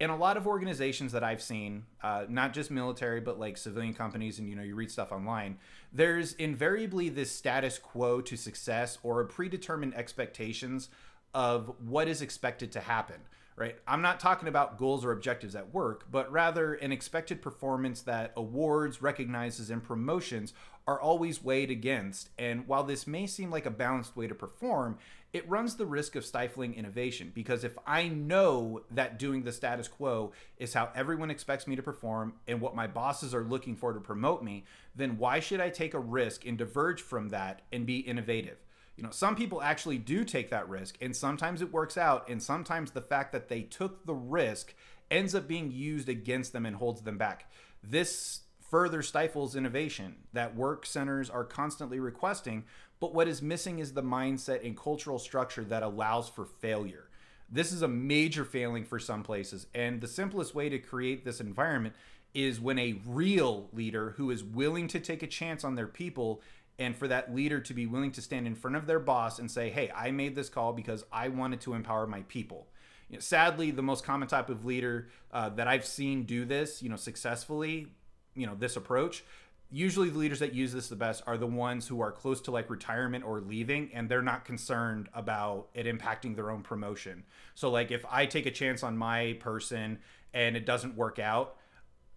In 0.00 0.08
a 0.08 0.16
lot 0.16 0.38
of 0.38 0.46
organizations 0.46 1.12
that 1.12 1.22
I've 1.22 1.42
seen, 1.42 1.84
uh, 2.02 2.24
not 2.30 2.54
just 2.54 2.70
military, 2.70 3.20
but 3.20 3.38
like 3.38 3.58
civilian 3.58 3.92
companies, 3.92 4.38
and 4.38 4.48
you 4.48 4.56
know, 4.56 4.62
you 4.62 4.76
read 4.76 4.90
stuff 4.90 5.12
online, 5.12 5.58
there's 5.92 6.32
invariably 6.36 7.10
this 7.10 7.30
status 7.30 7.78
quo 7.78 8.22
to 8.22 8.34
success 8.34 8.96
or 9.02 9.22
predetermined 9.24 9.94
expectations 9.94 10.88
of 11.34 11.70
what 11.84 12.08
is 12.08 12.22
expected 12.22 12.72
to 12.72 12.80
happen, 12.80 13.20
right? 13.58 13.76
I'm 13.86 14.02
not 14.02 14.20
talking 14.20 14.48
about 14.48 14.78
goals 14.78 15.04
or 15.04 15.12
objectives 15.12 15.56
at 15.56 15.74
work, 15.74 16.06
but 16.10 16.30
rather 16.30 16.74
an 16.74 16.92
expected 16.92 17.42
performance 17.42 18.02
that 18.02 18.32
awards, 18.36 19.02
recognizes, 19.02 19.70
and 19.70 19.82
promotions 19.82 20.54
are 20.86 21.00
always 21.00 21.42
weighed 21.42 21.70
against. 21.70 22.30
And 22.38 22.66
while 22.66 22.84
this 22.84 23.06
may 23.06 23.26
seem 23.26 23.50
like 23.50 23.66
a 23.66 23.70
balanced 23.70 24.16
way 24.16 24.26
to 24.26 24.34
perform, 24.34 24.98
it 25.32 25.48
runs 25.48 25.76
the 25.76 25.84
risk 25.84 26.16
of 26.16 26.24
stifling 26.24 26.72
innovation 26.72 27.32
because 27.34 27.62
if 27.62 27.76
I 27.86 28.08
know 28.08 28.82
that 28.92 29.18
doing 29.18 29.42
the 29.42 29.52
status 29.52 29.88
quo 29.88 30.32
is 30.56 30.72
how 30.72 30.90
everyone 30.94 31.30
expects 31.30 31.66
me 31.66 31.76
to 31.76 31.82
perform 31.82 32.34
and 32.46 32.62
what 32.62 32.74
my 32.74 32.86
bosses 32.86 33.34
are 33.34 33.44
looking 33.44 33.76
for 33.76 33.92
to 33.92 34.00
promote 34.00 34.42
me, 34.42 34.64
then 34.96 35.18
why 35.18 35.40
should 35.40 35.60
I 35.60 35.68
take 35.68 35.92
a 35.92 36.00
risk 36.00 36.46
and 36.46 36.56
diverge 36.56 37.02
from 37.02 37.28
that 37.28 37.60
and 37.70 37.84
be 37.84 37.98
innovative? 37.98 38.56
You 38.98 39.04
know, 39.04 39.10
some 39.12 39.36
people 39.36 39.62
actually 39.62 39.96
do 39.96 40.24
take 40.24 40.50
that 40.50 40.68
risk, 40.68 40.98
and 41.00 41.14
sometimes 41.14 41.62
it 41.62 41.72
works 41.72 41.96
out, 41.96 42.28
and 42.28 42.42
sometimes 42.42 42.90
the 42.90 43.00
fact 43.00 43.30
that 43.30 43.48
they 43.48 43.62
took 43.62 44.04
the 44.04 44.14
risk 44.14 44.74
ends 45.08 45.36
up 45.36 45.46
being 45.46 45.70
used 45.70 46.08
against 46.08 46.52
them 46.52 46.66
and 46.66 46.74
holds 46.74 47.02
them 47.02 47.16
back. 47.16 47.48
This 47.80 48.40
further 48.60 49.00
stifles 49.02 49.54
innovation 49.54 50.16
that 50.32 50.56
work 50.56 50.84
centers 50.84 51.30
are 51.30 51.44
constantly 51.44 52.00
requesting, 52.00 52.64
but 52.98 53.14
what 53.14 53.28
is 53.28 53.40
missing 53.40 53.78
is 53.78 53.92
the 53.92 54.02
mindset 54.02 54.66
and 54.66 54.76
cultural 54.76 55.20
structure 55.20 55.62
that 55.62 55.84
allows 55.84 56.28
for 56.28 56.44
failure. 56.44 57.08
This 57.48 57.70
is 57.70 57.82
a 57.82 57.88
major 57.88 58.44
failing 58.44 58.84
for 58.84 58.98
some 58.98 59.22
places, 59.22 59.68
and 59.76 60.00
the 60.00 60.08
simplest 60.08 60.56
way 60.56 60.68
to 60.70 60.78
create 60.80 61.24
this 61.24 61.40
environment 61.40 61.94
is 62.34 62.60
when 62.60 62.80
a 62.80 63.00
real 63.06 63.68
leader 63.72 64.14
who 64.16 64.32
is 64.32 64.42
willing 64.42 64.88
to 64.88 64.98
take 64.98 65.22
a 65.22 65.28
chance 65.28 65.62
on 65.62 65.76
their 65.76 65.86
people 65.86 66.42
and 66.78 66.96
for 66.96 67.08
that 67.08 67.34
leader 67.34 67.60
to 67.60 67.74
be 67.74 67.86
willing 67.86 68.12
to 68.12 68.22
stand 68.22 68.46
in 68.46 68.54
front 68.54 68.76
of 68.76 68.86
their 68.86 69.00
boss 69.00 69.38
and 69.38 69.50
say, 69.50 69.70
"Hey, 69.70 69.90
I 69.94 70.10
made 70.10 70.34
this 70.34 70.48
call 70.48 70.72
because 70.72 71.04
I 71.12 71.28
wanted 71.28 71.60
to 71.62 71.74
empower 71.74 72.06
my 72.06 72.22
people." 72.22 72.68
You 73.08 73.16
know, 73.16 73.20
sadly, 73.20 73.70
the 73.70 73.82
most 73.82 74.04
common 74.04 74.28
type 74.28 74.48
of 74.50 74.64
leader 74.64 75.08
uh, 75.32 75.48
that 75.50 75.66
I've 75.66 75.86
seen 75.86 76.24
do 76.24 76.44
this, 76.44 76.82
you 76.82 76.88
know, 76.88 76.96
successfully, 76.96 77.88
you 78.34 78.46
know, 78.46 78.54
this 78.54 78.76
approach. 78.76 79.24
Usually, 79.70 80.08
the 80.08 80.18
leaders 80.18 80.38
that 80.38 80.54
use 80.54 80.72
this 80.72 80.88
the 80.88 80.96
best 80.96 81.22
are 81.26 81.36
the 81.36 81.46
ones 81.46 81.88
who 81.88 82.00
are 82.00 82.12
close 82.12 82.40
to 82.42 82.50
like 82.50 82.70
retirement 82.70 83.24
or 83.24 83.40
leaving, 83.40 83.90
and 83.92 84.08
they're 84.08 84.22
not 84.22 84.44
concerned 84.44 85.08
about 85.12 85.68
it 85.74 85.86
impacting 85.86 86.36
their 86.36 86.50
own 86.50 86.62
promotion. 86.62 87.24
So, 87.54 87.70
like, 87.70 87.90
if 87.90 88.04
I 88.10 88.26
take 88.26 88.46
a 88.46 88.50
chance 88.50 88.82
on 88.82 88.96
my 88.96 89.36
person 89.40 89.98
and 90.32 90.56
it 90.56 90.64
doesn't 90.64 90.96
work 90.96 91.18
out, 91.18 91.56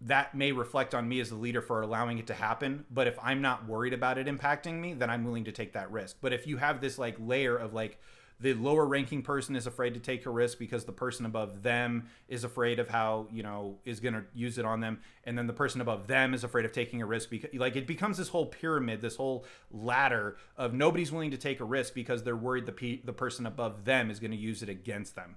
that 0.06 0.34
may 0.34 0.52
reflect 0.52 0.94
on 0.94 1.08
me 1.08 1.20
as 1.20 1.28
the 1.28 1.36
leader 1.36 1.62
for 1.62 1.82
allowing 1.82 2.18
it 2.18 2.26
to 2.26 2.34
happen. 2.34 2.84
But 2.90 3.06
if 3.06 3.18
I'm 3.22 3.40
not 3.40 3.66
worried 3.66 3.92
about 3.92 4.18
it 4.18 4.26
impacting 4.26 4.80
me, 4.80 4.94
then 4.94 5.10
I'm 5.10 5.24
willing 5.24 5.44
to 5.44 5.52
take 5.52 5.72
that 5.74 5.90
risk. 5.92 6.16
But 6.20 6.32
if 6.32 6.46
you 6.46 6.56
have 6.56 6.80
this 6.80 6.98
like 6.98 7.16
layer 7.18 7.56
of 7.56 7.72
like, 7.72 7.98
the 8.42 8.54
lower 8.54 8.84
ranking 8.84 9.22
person 9.22 9.54
is 9.54 9.68
afraid 9.68 9.94
to 9.94 10.00
take 10.00 10.26
a 10.26 10.30
risk 10.30 10.58
because 10.58 10.84
the 10.84 10.92
person 10.92 11.24
above 11.24 11.62
them 11.62 12.08
is 12.28 12.42
afraid 12.42 12.80
of 12.80 12.88
how 12.88 13.28
you 13.30 13.42
know 13.42 13.78
is 13.84 14.00
going 14.00 14.14
to 14.14 14.24
use 14.34 14.58
it 14.58 14.64
on 14.64 14.80
them 14.80 14.98
and 15.24 15.38
then 15.38 15.46
the 15.46 15.52
person 15.52 15.80
above 15.80 16.08
them 16.08 16.34
is 16.34 16.42
afraid 16.42 16.64
of 16.64 16.72
taking 16.72 17.00
a 17.00 17.06
risk 17.06 17.30
because 17.30 17.50
like 17.54 17.76
it 17.76 17.86
becomes 17.86 18.18
this 18.18 18.28
whole 18.28 18.46
pyramid 18.46 19.00
this 19.00 19.16
whole 19.16 19.44
ladder 19.70 20.36
of 20.56 20.74
nobody's 20.74 21.12
willing 21.12 21.30
to 21.30 21.36
take 21.36 21.60
a 21.60 21.64
risk 21.64 21.94
because 21.94 22.24
they're 22.24 22.36
worried 22.36 22.66
the 22.66 22.72
pe- 22.72 23.00
the 23.02 23.12
person 23.12 23.46
above 23.46 23.84
them 23.84 24.10
is 24.10 24.18
going 24.18 24.32
to 24.32 24.36
use 24.36 24.62
it 24.62 24.68
against 24.68 25.14
them 25.14 25.36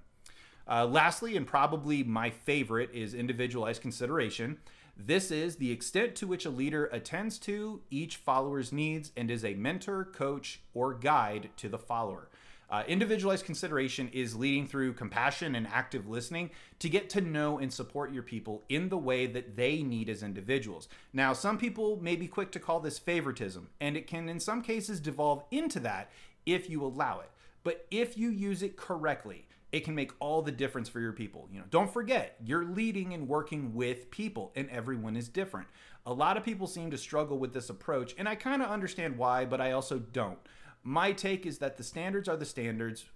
uh, 0.68 0.86
lastly 0.86 1.36
and 1.36 1.46
probably 1.46 2.02
my 2.02 2.30
favorite 2.30 2.90
is 2.92 3.14
individualized 3.14 3.82
consideration 3.82 4.58
this 4.96 5.30
is 5.30 5.56
the 5.56 5.70
extent 5.70 6.14
to 6.16 6.26
which 6.26 6.46
a 6.46 6.50
leader 6.50 6.86
attends 6.86 7.38
to 7.40 7.82
each 7.90 8.16
follower's 8.16 8.72
needs 8.72 9.12
and 9.14 9.30
is 9.30 9.44
a 9.44 9.52
mentor, 9.52 10.06
coach, 10.06 10.62
or 10.72 10.94
guide 10.94 11.50
to 11.58 11.68
the 11.68 11.78
follower. 11.78 12.30
Uh, 12.68 12.82
individualized 12.88 13.44
consideration 13.44 14.08
is 14.12 14.34
leading 14.34 14.66
through 14.66 14.94
compassion 14.94 15.54
and 15.54 15.68
active 15.68 16.08
listening 16.08 16.50
to 16.78 16.88
get 16.88 17.10
to 17.10 17.20
know 17.20 17.58
and 17.58 17.72
support 17.72 18.12
your 18.12 18.22
people 18.22 18.64
in 18.68 18.88
the 18.88 18.96
way 18.96 19.26
that 19.26 19.54
they 19.54 19.82
need 19.82 20.08
as 20.08 20.22
individuals. 20.22 20.88
Now, 21.12 21.32
some 21.32 21.58
people 21.58 21.98
may 22.02 22.16
be 22.16 22.26
quick 22.26 22.50
to 22.52 22.58
call 22.58 22.80
this 22.80 22.98
favoritism, 22.98 23.68
and 23.80 23.96
it 23.96 24.06
can, 24.06 24.28
in 24.28 24.40
some 24.40 24.62
cases, 24.62 24.98
devolve 24.98 25.44
into 25.50 25.78
that 25.80 26.10
if 26.46 26.68
you 26.68 26.82
allow 26.82 27.20
it. 27.20 27.30
But 27.62 27.86
if 27.90 28.16
you 28.16 28.30
use 28.30 28.62
it 28.62 28.76
correctly, 28.76 29.45
it 29.72 29.84
can 29.84 29.94
make 29.94 30.12
all 30.20 30.42
the 30.42 30.52
difference 30.52 30.88
for 30.88 31.00
your 31.00 31.12
people. 31.12 31.48
You 31.52 31.58
know, 31.60 31.66
don't 31.70 31.92
forget, 31.92 32.36
you're 32.44 32.64
leading 32.64 33.12
and 33.12 33.28
working 33.28 33.74
with 33.74 34.10
people 34.10 34.52
and 34.54 34.70
everyone 34.70 35.16
is 35.16 35.28
different. 35.28 35.68
A 36.04 36.12
lot 36.12 36.36
of 36.36 36.44
people 36.44 36.66
seem 36.66 36.90
to 36.92 36.98
struggle 36.98 37.38
with 37.38 37.52
this 37.52 37.68
approach 37.68 38.14
and 38.16 38.28
I 38.28 38.36
kind 38.36 38.62
of 38.62 38.70
understand 38.70 39.18
why, 39.18 39.44
but 39.44 39.60
I 39.60 39.72
also 39.72 39.98
don't. 39.98 40.38
My 40.82 41.12
take 41.12 41.46
is 41.46 41.58
that 41.58 41.76
the 41.76 41.82
standards 41.82 42.28
are 42.28 42.36
the 42.36 42.44
standards, 42.44 43.06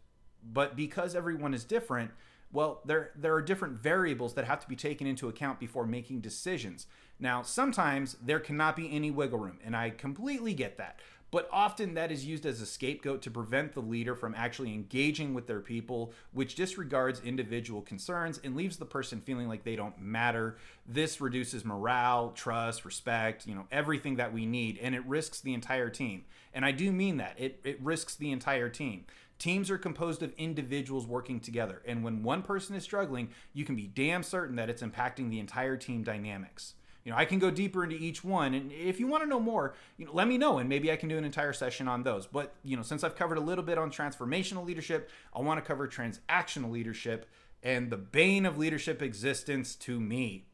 but 0.43 0.77
because 0.77 1.15
everyone 1.15 1.55
is 1.55 1.65
different, 1.65 2.11
well, 2.53 2.81
there 2.85 3.13
there 3.15 3.35
are 3.35 3.43
different 3.43 3.81
variables 3.81 4.35
that 4.35 4.45
have 4.45 4.61
to 4.61 4.69
be 4.69 4.75
taken 4.75 5.07
into 5.07 5.29
account 5.29 5.61
before 5.61 5.87
making 5.87 6.21
decisions. 6.21 6.87
Now, 7.19 7.43
sometimes 7.43 8.17
there 8.21 8.41
cannot 8.41 8.77
be 8.77 8.91
any 8.91 9.11
wiggle 9.11 9.39
room, 9.39 9.59
and 9.65 9.77
I 9.77 9.91
completely 9.91 10.55
get 10.55 10.79
that. 10.79 10.99
But 11.31 11.49
often 11.53 11.95
that 11.95 12.11
is 12.11 12.27
used 12.27 12.45
as 12.45 12.61
a 12.61 12.67
scapegoat 12.67 13.23
to 13.23 13.31
prevent 13.31 13.73
the 13.73 13.81
leader 13.81 14.17
from 14.17 14.35
actually 14.35 14.75
engaging 14.75 15.33
with 15.33 15.47
their 15.47 15.61
people, 15.61 16.13
which 16.33 16.57
disregards 16.57 17.21
individual 17.21 17.83
concerns 17.83 18.41
and 18.43 18.57
leaves 18.57 18.79
the 18.79 18.85
person 18.85 19.21
feeling 19.21 19.49
like 19.49 19.63
they 19.63 19.77
don't 19.77 20.01
matter. 20.01 20.57
This 20.87 21.21
reduces 21.21 21.65
morale, 21.65 22.33
trust, 22.35 22.85
respect, 22.85 23.47
you 23.47 23.55
know, 23.55 23.67
everything 23.71 24.17
that 24.17 24.33
we 24.33 24.45
need, 24.45 24.79
and 24.83 24.95
it 24.95 25.07
risks 25.07 25.41
the 25.41 25.55
entire 25.55 25.89
team. 25.89 26.25
And 26.53 26.65
I 26.65 26.73
do 26.73 26.91
mean 26.91 27.19
that. 27.19 27.37
It, 27.39 27.61
it 27.63 27.81
risks 27.81 28.17
the 28.17 28.33
entire 28.33 28.69
team. 28.69 29.05
Teams 29.39 29.71
are 29.71 29.79
composed 29.79 30.23
of 30.23 30.35
individuals 30.37 31.07
working 31.07 31.41
together, 31.41 31.81
and 31.87 32.05
when 32.05 32.23
one 32.23 32.43
person 32.43 32.77
is 32.77 32.83
struggling, 32.83 33.31
you 33.55 33.65
can 33.65 33.75
be 33.75 33.87
damn 33.87 34.23
certain 34.23 34.57
that 34.57 34.69
it's 34.69 34.83
impacting 34.83 35.31
the 35.31 35.39
entire 35.39 35.79
team 35.79 36.03
dynamics. 36.03 36.75
You 37.05 37.13
know, 37.13 37.19
I 37.19 37.25
can 37.25 37.39
go 37.39 37.51
deeper 37.51 37.83
into 37.83 37.97
each 37.97 38.23
one, 38.23 38.53
and 38.53 38.71
if 38.71 39.01
you 39.01 39.07
want 39.07 39.23
to 39.23 39.29
know 39.29 39.41
more, 39.41 39.75
you 39.97 40.05
know, 40.05 40.13
let 40.13 40.29
me 40.29 40.37
know, 40.37 40.59
and 40.59 40.69
maybe 40.69 40.93
I 40.93 40.97
can 40.97 41.09
do 41.09 41.17
an 41.17 41.25
entire 41.25 41.55
session 41.55 41.89
on 41.89 42.03
those. 42.03 42.27
But 42.27 42.55
you 42.63 42.77
know, 42.77 42.83
since 42.83 43.03
I've 43.03 43.17
covered 43.17 43.39
a 43.39 43.43
little 43.43 43.65
bit 43.65 43.79
on 43.79 43.91
transformational 43.91 44.67
leadership, 44.67 45.11
I 45.35 45.41
want 45.41 45.59
to 45.59 45.67
cover 45.67 45.89
transactional 45.89 46.71
leadership 46.71 47.27
and 47.63 47.91
the 47.91 47.97
bane 47.97 48.47
of 48.47 48.59
leadership 48.59 49.03
existence 49.03 49.75
to 49.77 50.01
me. 50.01 50.47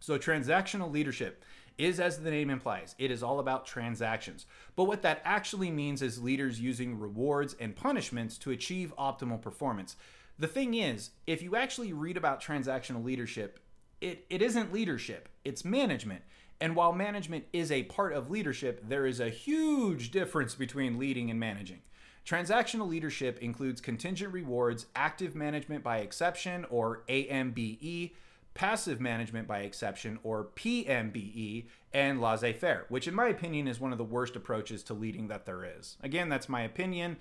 So, 0.00 0.18
transactional 0.18 0.90
leadership 0.90 1.44
is, 1.78 2.00
as 2.00 2.18
the 2.18 2.30
name 2.30 2.50
implies, 2.50 2.94
it 2.98 3.10
is 3.10 3.22
all 3.22 3.38
about 3.38 3.66
transactions. 3.66 4.46
But 4.76 4.84
what 4.84 5.02
that 5.02 5.22
actually 5.24 5.70
means 5.70 6.02
is 6.02 6.22
leaders 6.22 6.60
using 6.60 6.98
rewards 6.98 7.54
and 7.58 7.74
punishments 7.74 8.36
to 8.38 8.50
achieve 8.50 8.92
optimal 8.98 9.40
performance. 9.40 9.96
The 10.38 10.48
thing 10.48 10.74
is, 10.74 11.10
if 11.26 11.42
you 11.42 11.56
actually 11.56 11.92
read 11.92 12.16
about 12.16 12.42
transactional 12.42 13.04
leadership, 13.04 13.60
it, 14.02 14.26
it 14.28 14.42
isn't 14.42 14.72
leadership, 14.72 15.28
it's 15.44 15.64
management. 15.64 16.22
And 16.60 16.76
while 16.76 16.92
management 16.92 17.44
is 17.52 17.72
a 17.72 17.84
part 17.84 18.12
of 18.12 18.30
leadership, 18.30 18.84
there 18.88 19.06
is 19.06 19.20
a 19.20 19.30
huge 19.30 20.10
difference 20.10 20.54
between 20.54 20.98
leading 20.98 21.30
and 21.30 21.40
managing. 21.40 21.80
Transactional 22.26 22.88
leadership 22.88 23.38
includes 23.40 23.80
contingent 23.80 24.32
rewards, 24.32 24.86
active 24.94 25.34
management 25.34 25.82
by 25.82 25.98
exception, 25.98 26.64
or 26.70 27.02
AMBE, 27.08 28.12
passive 28.54 29.00
management 29.00 29.48
by 29.48 29.60
exception, 29.60 30.18
or 30.22 30.50
PMBE, 30.54 31.66
and 31.92 32.20
laissez 32.20 32.52
faire, 32.52 32.86
which, 32.88 33.08
in 33.08 33.14
my 33.14 33.26
opinion, 33.26 33.66
is 33.66 33.80
one 33.80 33.90
of 33.90 33.98
the 33.98 34.04
worst 34.04 34.36
approaches 34.36 34.84
to 34.84 34.94
leading 34.94 35.28
that 35.28 35.46
there 35.46 35.64
is. 35.64 35.96
Again, 36.00 36.28
that's 36.28 36.48
my 36.48 36.62
opinion. 36.62 37.16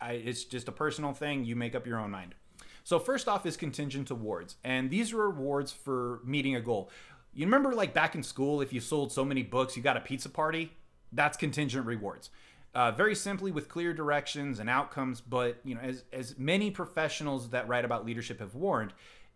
I, 0.00 0.12
it's 0.14 0.44
just 0.44 0.68
a 0.68 0.72
personal 0.72 1.12
thing. 1.12 1.44
You 1.44 1.54
make 1.54 1.76
up 1.76 1.86
your 1.86 2.00
own 2.00 2.10
mind. 2.10 2.34
So 2.90 2.98
first 2.98 3.28
off 3.28 3.46
is 3.46 3.56
contingent 3.56 4.10
awards, 4.10 4.56
and 4.64 4.90
these 4.90 5.12
are 5.12 5.22
awards 5.22 5.70
for 5.70 6.18
meeting 6.24 6.56
a 6.56 6.60
goal. 6.60 6.90
You 7.32 7.46
remember 7.46 7.72
like 7.72 7.94
back 7.94 8.16
in 8.16 8.24
school, 8.24 8.60
if 8.60 8.72
you 8.72 8.80
sold 8.80 9.12
so 9.12 9.24
many 9.24 9.44
books, 9.44 9.76
you 9.76 9.82
got 9.84 9.96
a 9.96 10.00
pizza 10.00 10.28
party? 10.28 10.72
That's 11.12 11.36
contingent 11.36 11.86
rewards. 11.86 12.30
Uh, 12.74 12.90
very 12.90 13.14
simply 13.14 13.52
with 13.52 13.68
clear 13.68 13.94
directions 13.94 14.58
and 14.58 14.68
outcomes, 14.68 15.20
but 15.20 15.60
you 15.62 15.76
know, 15.76 15.80
as 15.82 16.02
as 16.12 16.36
many 16.36 16.72
professionals 16.72 17.50
that 17.50 17.68
write 17.68 17.84
about 17.84 18.04
leadership 18.04 18.40
have 18.40 18.56
warned, 18.56 18.92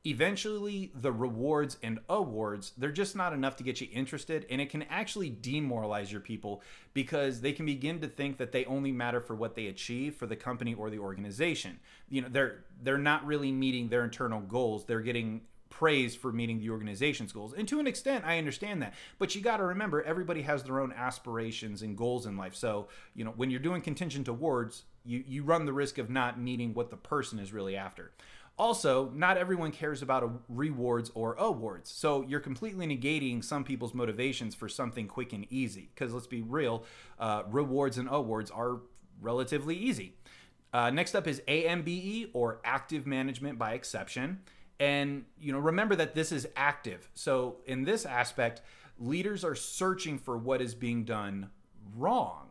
eventually 0.06 0.92
the 0.94 1.10
rewards 1.10 1.78
and 1.82 1.98
awards 2.10 2.72
they're 2.76 2.92
just 2.92 3.16
not 3.16 3.32
enough 3.32 3.56
to 3.56 3.64
get 3.64 3.80
you 3.80 3.88
interested 3.90 4.44
and 4.50 4.60
it 4.60 4.68
can 4.68 4.82
actually 4.84 5.30
demoralize 5.30 6.12
your 6.12 6.20
people 6.20 6.62
because 6.92 7.40
they 7.40 7.52
can 7.52 7.64
begin 7.64 8.00
to 8.00 8.06
think 8.06 8.36
that 8.36 8.52
they 8.52 8.64
only 8.66 8.92
matter 8.92 9.20
for 9.20 9.34
what 9.34 9.54
they 9.54 9.66
achieve 9.66 10.14
for 10.14 10.26
the 10.26 10.36
company 10.36 10.74
or 10.74 10.90
the 10.90 10.98
organization. 10.98 11.78
You 12.10 12.22
know 12.22 12.28
they're 12.30 12.64
they're 12.82 12.98
not 12.98 13.24
really 13.24 13.50
meeting 13.50 13.88
their 13.88 14.04
internal 14.04 14.40
goals. 14.40 14.84
They're 14.84 15.00
getting 15.00 15.42
praise 15.70 16.14
for 16.14 16.30
meeting 16.30 16.60
the 16.60 16.70
organization's 16.70 17.32
goals 17.32 17.52
and 17.52 17.66
to 17.66 17.80
an 17.80 17.86
extent 17.88 18.24
i 18.24 18.38
understand 18.38 18.80
that. 18.80 18.94
But 19.18 19.34
you 19.34 19.40
got 19.40 19.56
to 19.56 19.64
remember 19.64 20.02
everybody 20.02 20.42
has 20.42 20.62
their 20.62 20.78
own 20.78 20.92
aspirations 20.92 21.82
and 21.82 21.96
goals 21.96 22.26
in 22.26 22.36
life. 22.36 22.54
So 22.54 22.88
you 23.14 23.24
know 23.24 23.32
when 23.34 23.50
you're 23.50 23.58
doing 23.58 23.80
contingent 23.80 24.28
awards 24.28 24.84
you 25.04 25.24
you 25.26 25.42
run 25.42 25.64
the 25.64 25.72
risk 25.72 25.98
of 25.98 26.10
not 26.10 26.38
meeting 26.38 26.74
what 26.74 26.90
the 26.90 26.96
person 26.96 27.38
is 27.38 27.52
really 27.52 27.76
after 27.76 28.12
also, 28.56 29.10
not 29.14 29.36
everyone 29.36 29.72
cares 29.72 30.00
about 30.00 30.42
rewards 30.48 31.10
or 31.14 31.34
awards. 31.34 31.90
So 31.90 32.22
you're 32.22 32.40
completely 32.40 32.86
negating 32.86 33.42
some 33.42 33.64
people's 33.64 33.94
motivations 33.94 34.54
for 34.54 34.68
something 34.68 35.08
quick 35.08 35.32
and 35.32 35.46
easy. 35.50 35.90
Because 35.94 36.14
let's 36.14 36.28
be 36.28 36.42
real, 36.42 36.84
uh, 37.18 37.42
rewards 37.48 37.98
and 37.98 38.08
awards 38.08 38.50
are 38.50 38.80
relatively 39.20 39.76
easy. 39.76 40.14
Uh, 40.72 40.90
next 40.90 41.14
up 41.14 41.26
is 41.26 41.42
AMBE 41.48 42.30
or 42.32 42.60
active 42.64 43.06
management 43.06 43.58
by 43.58 43.72
exception. 43.72 44.40
And 44.78 45.24
you 45.40 45.52
know, 45.52 45.58
remember 45.58 45.96
that 45.96 46.14
this 46.14 46.30
is 46.30 46.46
active. 46.56 47.08
So 47.14 47.56
in 47.66 47.84
this 47.84 48.06
aspect, 48.06 48.62
leaders 48.98 49.44
are 49.44 49.54
searching 49.54 50.18
for 50.18 50.36
what 50.36 50.60
is 50.60 50.74
being 50.74 51.04
done 51.04 51.50
wrong, 51.96 52.48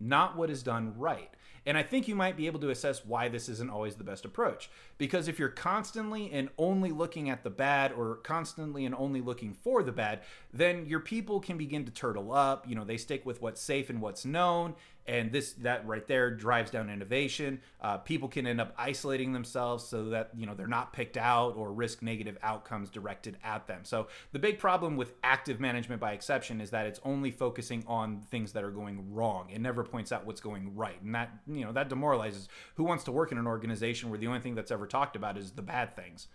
not 0.00 0.36
what 0.36 0.50
is 0.50 0.62
done 0.62 0.94
right. 0.96 1.30
And 1.66 1.76
I 1.76 1.82
think 1.82 2.06
you 2.06 2.14
might 2.14 2.36
be 2.36 2.46
able 2.46 2.60
to 2.60 2.70
assess 2.70 3.04
why 3.04 3.28
this 3.28 3.48
isn't 3.48 3.70
always 3.70 3.96
the 3.96 4.04
best 4.04 4.24
approach. 4.24 4.70
Because 4.96 5.26
if 5.26 5.38
you're 5.38 5.48
constantly 5.48 6.30
and 6.30 6.48
only 6.56 6.92
looking 6.92 7.28
at 7.28 7.42
the 7.42 7.50
bad 7.50 7.92
or 7.92 8.16
constantly 8.16 8.84
and 8.86 8.94
only 8.94 9.20
looking 9.20 9.52
for 9.52 9.82
the 9.82 9.92
bad, 9.92 10.20
then 10.52 10.86
your 10.86 11.00
people 11.00 11.40
can 11.40 11.58
begin 11.58 11.84
to 11.84 11.90
turtle 11.90 12.32
up. 12.32 12.68
You 12.68 12.76
know, 12.76 12.84
they 12.84 12.96
stick 12.96 13.26
with 13.26 13.42
what's 13.42 13.60
safe 13.60 13.90
and 13.90 14.00
what's 14.00 14.24
known 14.24 14.74
and 15.08 15.30
this 15.30 15.52
that 15.54 15.86
right 15.86 16.06
there 16.06 16.30
drives 16.30 16.70
down 16.70 16.90
innovation. 16.90 17.60
Uh, 17.80 17.98
people 17.98 18.28
can 18.28 18.46
end 18.46 18.60
up 18.60 18.74
isolating 18.76 19.32
themselves 19.32 19.84
so 19.84 20.10
that 20.10 20.30
you 20.36 20.46
know 20.46 20.54
they're 20.54 20.66
not 20.66 20.92
picked 20.92 21.16
out 21.16 21.56
or 21.56 21.72
risk 21.72 22.02
negative 22.02 22.36
outcomes 22.42 22.90
directed 22.90 23.36
at 23.44 23.66
them. 23.66 23.80
So 23.84 24.08
the 24.32 24.38
big 24.38 24.58
problem 24.58 24.96
with 24.96 25.14
active 25.22 25.60
management 25.60 26.00
by 26.00 26.12
exception 26.12 26.60
is 26.60 26.70
that 26.70 26.86
it's 26.86 27.00
only 27.04 27.30
focusing 27.30 27.84
on 27.86 28.20
things 28.30 28.52
that 28.52 28.64
are 28.64 28.70
going 28.70 29.12
wrong. 29.12 29.48
It 29.50 29.60
never 29.60 29.84
points 29.84 30.12
out 30.12 30.26
what's 30.26 30.40
going 30.40 30.74
right. 30.74 31.00
And 31.02 31.14
that 31.14 31.30
you 31.46 31.64
know 31.64 31.72
that 31.72 31.88
demoralizes. 31.88 32.48
Who 32.74 32.84
wants 32.84 33.04
to 33.04 33.12
work 33.12 33.32
in 33.32 33.38
an 33.38 33.46
organization 33.46 34.10
where 34.10 34.18
the 34.18 34.26
only 34.26 34.40
thing 34.40 34.54
that's 34.54 34.70
ever 34.70 34.86
talked 34.86 35.16
about 35.16 35.38
is 35.38 35.52
the 35.52 35.62
bad 35.62 35.94
things? 35.96 36.28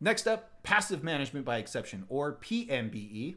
Next 0.00 0.26
up, 0.26 0.62
passive 0.62 1.02
management 1.02 1.44
by 1.44 1.58
exception, 1.58 2.04
or 2.08 2.36
PMBE. 2.36 3.36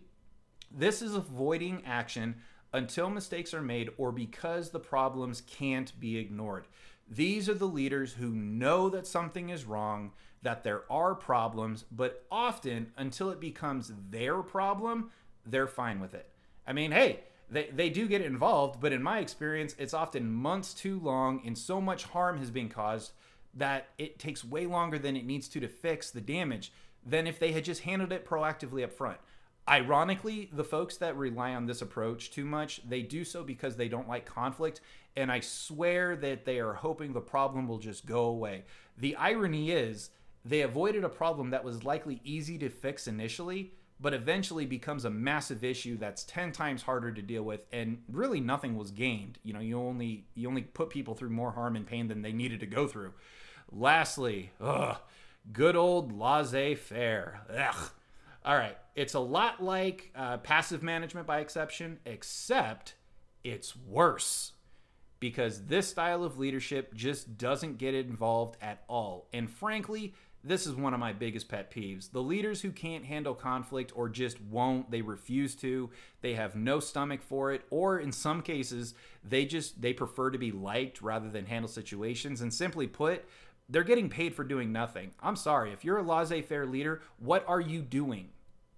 This 0.74 1.02
is 1.02 1.16
avoiding 1.16 1.84
action 1.86 2.36
until 2.74 3.10
mistakes 3.10 3.54
are 3.54 3.62
made 3.62 3.90
or 3.98 4.12
because 4.12 4.70
the 4.70 4.80
problems 4.80 5.42
can't 5.42 5.98
be 6.00 6.18
ignored. 6.18 6.68
These 7.10 7.50
are 7.50 7.54
the 7.54 7.68
leaders 7.68 8.14
who 8.14 8.30
know 8.30 8.90
that 8.90 9.06
something 9.06 9.50
is 9.50 9.66
wrong, 9.66 10.12
that 10.42 10.64
there 10.64 10.84
are 10.90 11.14
problems, 11.14 11.84
but 11.92 12.26
often 12.32 12.92
until 12.98 13.30
it 13.30 13.40
becomes 13.40 13.92
their 14.10 14.42
problem, 14.42 15.12
they're 15.46 15.68
fine 15.68 16.00
with 16.00 16.14
it. 16.14 16.30
I 16.66 16.74
mean, 16.74 16.92
hey, 16.92 17.20
they, 17.50 17.70
they 17.74 17.90
do 17.90 18.08
get 18.08 18.22
involved, 18.22 18.80
but 18.80 18.94
in 18.94 19.04
my 19.04 19.20
experience, 19.20 19.76
it's 19.78 19.94
often 19.94 20.32
months 20.32 20.74
too 20.74 21.00
long 21.00 21.42
and 21.46 21.58
so 21.58 21.82
much 21.82 22.06
harm 22.06 22.38
has 22.38 22.50
been 22.50 22.70
caused 22.70 23.12
that 23.54 23.90
it 23.98 24.18
takes 24.18 24.46
way 24.46 24.66
longer 24.66 24.98
than 24.98 25.18
it 25.18 25.26
needs 25.26 25.50
to 25.50 25.60
to 25.60 25.68
fix 25.68 26.12
the 26.12 26.22
damage 26.22 26.72
than 27.06 27.28
if 27.28 27.40
they 27.40 27.52
had 27.52 27.66
just 27.66 27.82
handled 27.82 28.14
it 28.14 28.26
proactively 28.26 28.84
up 28.84 28.94
front. 28.94 29.18
Ironically, 29.70 30.50
the 30.52 30.64
folks 30.64 30.98
that 30.98 31.16
rely 31.16 31.54
on 31.54 31.66
this 31.66 31.82
approach 31.82 32.32
too 32.32 32.46
much, 32.46 32.82
they 32.88 33.02
do 33.02 33.24
so 33.24 33.44
because 33.44 33.76
they 33.76 33.88
don't 33.88 34.10
like 34.10 34.26
conflict, 34.26 34.82
and 35.16 35.32
I 35.32 35.40
swear 35.40 36.16
that 36.18 36.46
they 36.46 36.60
are 36.60 36.74
hoping 36.74 37.14
the 37.14 37.22
problem 37.22 37.68
will 37.68 37.78
just 37.78 38.06
go 38.06 38.26
away. 38.26 38.64
The 38.98 39.16
irony 39.16 39.72
is, 39.72 40.10
they 40.44 40.62
avoided 40.62 41.04
a 41.04 41.10
problem 41.10 41.52
that 41.52 41.64
was 41.64 41.84
likely 41.84 42.22
easy 42.24 42.58
to 42.58 42.70
fix 42.70 43.08
initially, 43.08 43.74
but 44.00 44.14
eventually 44.16 44.66
becomes 44.66 45.06
a 45.06 45.10
massive 45.12 45.64
issue 45.64 45.98
that's 45.98 46.24
10 46.24 46.52
times 46.52 46.82
harder 46.82 47.12
to 47.12 47.22
deal 47.22 47.44
with 47.44 47.62
and 47.72 48.02
really 48.12 48.40
nothing 48.40 48.76
was 48.76 48.90
gained. 48.90 49.38
You 49.44 49.54
know, 49.54 49.60
you 49.60 49.80
only 49.80 50.26
you 50.34 50.48
only 50.48 50.64
put 50.64 50.90
people 50.90 51.14
through 51.14 51.30
more 51.30 51.52
harm 51.52 51.76
and 51.76 51.86
pain 51.86 52.08
than 52.08 52.24
they 52.24 52.34
needed 52.34 52.62
to 52.62 52.66
go 52.66 52.88
through. 52.88 53.14
Lastly, 53.72 54.52
ugh, 54.60 54.98
good 55.54 55.76
old 55.76 56.12
laissez-faire. 56.12 57.42
Ugh. 57.56 57.92
All 58.44 58.56
right, 58.56 58.78
it's 58.96 59.14
a 59.14 59.20
lot 59.20 59.64
like 59.64 60.12
uh, 60.16 60.38
passive 60.38 60.82
management 60.82 61.28
by 61.28 61.40
exception, 61.40 62.00
except 62.06 62.96
it's 63.44 63.76
worse 63.76 64.54
because 65.20 65.66
this 65.66 65.88
style 65.88 66.24
of 66.24 66.40
leadership 66.40 66.96
just 66.96 67.38
doesn't 67.38 67.78
get 67.78 67.94
involved 67.94 68.58
at 68.60 68.84
all. 68.88 69.28
And 69.32 69.48
frankly, 69.48 70.16
this 70.44 70.66
is 70.66 70.74
one 70.74 70.96
of 70.96 71.00
my 71.00 71.14
biggest 71.14 71.50
pet 71.50 71.72
peeves. 71.72 72.12
The 72.12 72.24
leaders 72.24 72.62
who 72.62 72.72
can't 72.72 73.06
handle 73.06 73.36
conflict 73.36 73.92
or 73.96 74.10
just 74.10 74.42
won't, 74.42 74.90
they 74.90 75.04
refuse 75.04 75.56
to, 75.58 75.92
they 76.22 76.34
have 76.34 76.56
no 76.56 76.80
stomach 76.80 77.22
for 77.22 77.52
it, 77.54 77.62
or 77.70 78.00
in 78.00 78.12
some 78.12 78.42
cases, 78.42 78.96
they 79.24 79.46
just 79.46 79.82
they 79.84 79.94
prefer 79.94 80.32
to 80.32 80.40
be 80.40 80.52
liked 80.52 81.04
rather 81.04 81.30
than 81.30 81.46
handle 81.46 81.70
situations 81.70 82.42
and 82.42 82.52
simply 82.52 82.88
put, 82.88 83.24
they're 83.72 83.84
getting 83.84 84.10
paid 84.10 84.36
for 84.36 84.44
doing 84.44 84.72
nothing. 84.72 85.12
I'm 85.22 85.38
sorry, 85.38 85.72
if 85.72 85.86
you're 85.86 85.98
a 85.98 86.04
laissez-faire 86.04 86.66
leader, 86.66 87.02
what 87.20 87.46
are 87.48 87.62
you 87.62 87.82
doing? 87.82 88.30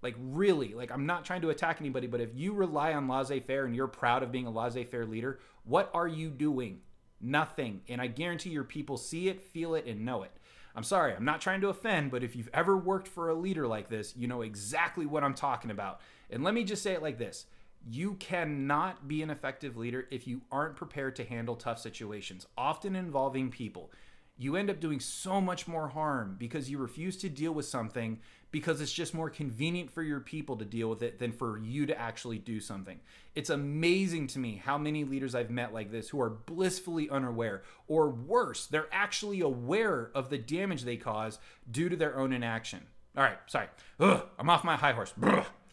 Like 0.02 0.14
really, 0.18 0.72
like 0.74 0.92
I'm 0.92 1.06
not 1.06 1.24
trying 1.24 1.42
to 1.42 1.50
attack 1.50 1.78
anybody, 1.80 2.06
but 2.06 2.20
if 2.20 2.30
you 2.34 2.52
rely 2.52 2.94
on 2.94 3.08
laissez-faire 3.08 3.64
and 3.64 3.74
you're 3.74 3.88
proud 3.88 4.22
of 4.22 4.30
being 4.30 4.46
a 4.46 4.50
laissez-faire 4.50 5.06
leader, 5.06 5.40
what 5.64 5.90
are 5.92 6.06
you 6.06 6.30
doing? 6.30 6.80
Nothing. 7.20 7.80
And 7.88 8.00
I 8.00 8.06
guarantee 8.06 8.50
your 8.50 8.64
people 8.64 8.96
see 8.96 9.28
it, 9.28 9.42
feel 9.42 9.74
it, 9.74 9.86
and 9.86 10.04
know 10.04 10.22
it. 10.22 10.30
I'm 10.76 10.84
sorry, 10.84 11.14
I'm 11.14 11.24
not 11.24 11.40
trying 11.40 11.60
to 11.62 11.68
offend, 11.68 12.10
but 12.10 12.24
if 12.24 12.36
you've 12.36 12.50
ever 12.52 12.76
worked 12.76 13.08
for 13.08 13.28
a 13.28 13.34
leader 13.34 13.66
like 13.66 13.88
this, 13.88 14.14
you 14.16 14.26
know 14.26 14.42
exactly 14.42 15.06
what 15.06 15.24
I'm 15.24 15.34
talking 15.34 15.70
about. 15.70 16.00
And 16.30 16.42
let 16.44 16.54
me 16.54 16.64
just 16.64 16.82
say 16.82 16.92
it 16.92 17.02
like 17.02 17.18
this 17.18 17.46
you 17.86 18.14
cannot 18.14 19.06
be 19.06 19.22
an 19.22 19.28
effective 19.28 19.76
leader 19.76 20.06
if 20.10 20.26
you 20.26 20.40
aren't 20.50 20.74
prepared 20.76 21.14
to 21.16 21.24
handle 21.24 21.54
tough 21.54 21.78
situations, 21.78 22.46
often 22.56 22.96
involving 22.96 23.50
people 23.50 23.90
you 24.36 24.56
end 24.56 24.68
up 24.68 24.80
doing 24.80 24.98
so 24.98 25.40
much 25.40 25.68
more 25.68 25.88
harm 25.88 26.36
because 26.38 26.68
you 26.68 26.78
refuse 26.78 27.16
to 27.18 27.28
deal 27.28 27.52
with 27.52 27.66
something 27.66 28.18
because 28.50 28.80
it's 28.80 28.92
just 28.92 29.14
more 29.14 29.30
convenient 29.30 29.90
for 29.90 30.02
your 30.02 30.20
people 30.20 30.56
to 30.56 30.64
deal 30.64 30.88
with 30.88 31.02
it 31.02 31.18
than 31.18 31.32
for 31.32 31.58
you 31.58 31.86
to 31.86 32.00
actually 32.00 32.38
do 32.38 32.60
something. 32.60 33.00
It's 33.34 33.50
amazing 33.50 34.28
to 34.28 34.38
me 34.38 34.60
how 34.64 34.76
many 34.76 35.04
leaders 35.04 35.34
I've 35.34 35.50
met 35.50 35.72
like 35.72 35.90
this 35.90 36.08
who 36.08 36.20
are 36.20 36.30
blissfully 36.30 37.08
unaware, 37.10 37.62
or 37.88 38.10
worse, 38.10 38.66
they're 38.66 38.88
actually 38.92 39.40
aware 39.40 40.10
of 40.14 40.30
the 40.30 40.38
damage 40.38 40.82
they 40.82 40.96
cause 40.96 41.38
due 41.70 41.88
to 41.88 41.96
their 41.96 42.16
own 42.16 42.32
inaction. 42.32 42.86
All 43.16 43.22
right, 43.22 43.38
sorry. 43.46 43.68
Ugh, 44.00 44.26
I'm 44.38 44.50
off 44.50 44.64
my 44.64 44.76
high 44.76 44.92
horse. 44.92 45.14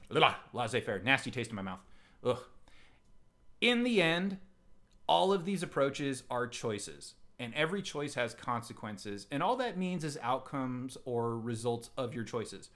La 0.10 0.36
laissez 0.54 0.82
faire. 0.82 1.00
Nasty 1.00 1.32
taste 1.32 1.50
in 1.50 1.56
my 1.56 1.62
mouth. 1.62 1.80
Ugh. 2.24 2.39
In 3.60 3.84
the 3.84 4.02
end, 4.02 4.38
all 5.08 5.34
of 5.34 5.45
these 5.45 5.63
approaches 5.63 6.24
are 6.30 6.47
choices 6.47 7.15
and 7.41 7.56
every 7.56 7.82
choice 7.82 8.13
has 8.13 8.36
consequences. 8.36 9.25
And 9.32 9.41
all 9.41 9.56
that 9.56 9.75
means 9.75 10.04
is 10.04 10.17
outcomes 10.21 10.95
or 11.06 11.39
results 11.39 11.89
of 11.97 12.13
your 12.13 12.23
choices. 12.23 12.69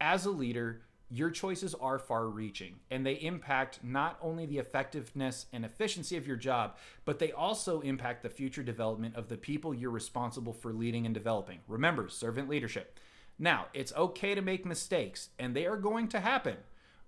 As 0.00 0.24
a 0.24 0.30
leader, 0.30 0.80
your 1.10 1.30
choices 1.30 1.74
are 1.74 1.98
far 1.98 2.26
reaching 2.26 2.76
and 2.90 3.04
they 3.04 3.14
impact 3.14 3.80
not 3.82 4.18
only 4.22 4.46
the 4.46 4.56
effectiveness 4.56 5.44
and 5.52 5.62
efficiency 5.62 6.16
of 6.16 6.26
your 6.26 6.38
job, 6.38 6.76
but 7.04 7.18
they 7.18 7.32
also 7.32 7.82
impact 7.82 8.22
the 8.22 8.30
future 8.30 8.62
development 8.62 9.14
of 9.14 9.28
the 9.28 9.36
people 9.36 9.74
you're 9.74 9.90
responsible 9.90 10.54
for 10.54 10.72
leading 10.72 11.04
and 11.04 11.14
developing. 11.14 11.58
Remember, 11.68 12.08
servant 12.08 12.48
leadership. 12.48 12.98
Now, 13.38 13.66
it's 13.74 13.94
okay 13.94 14.34
to 14.34 14.42
make 14.42 14.64
mistakes, 14.64 15.28
and 15.38 15.54
they 15.54 15.66
are 15.66 15.76
going 15.76 16.08
to 16.08 16.20
happen. 16.20 16.56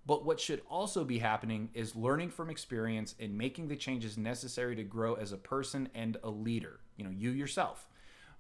But 0.07 0.25
what 0.25 0.41
should 0.41 0.63
also 0.69 1.05
be 1.05 1.19
happening 1.19 1.71
is 1.75 1.95
learning 1.95 2.31
from 2.31 2.51
experience 2.51 3.15
and 3.21 3.37
making 3.37 3.69
the 3.69 3.77
changes 3.77 4.17
necessary 4.17 4.75
to 4.77 4.83
grow 4.83 5.15
as 5.15 5.33
a 5.33 5.37
person 5.37 5.89
and 5.95 6.17
a 6.23 6.31
leader 6.31 6.81
you 7.01 7.07
know, 7.07 7.11
you 7.11 7.31
yourself. 7.31 7.87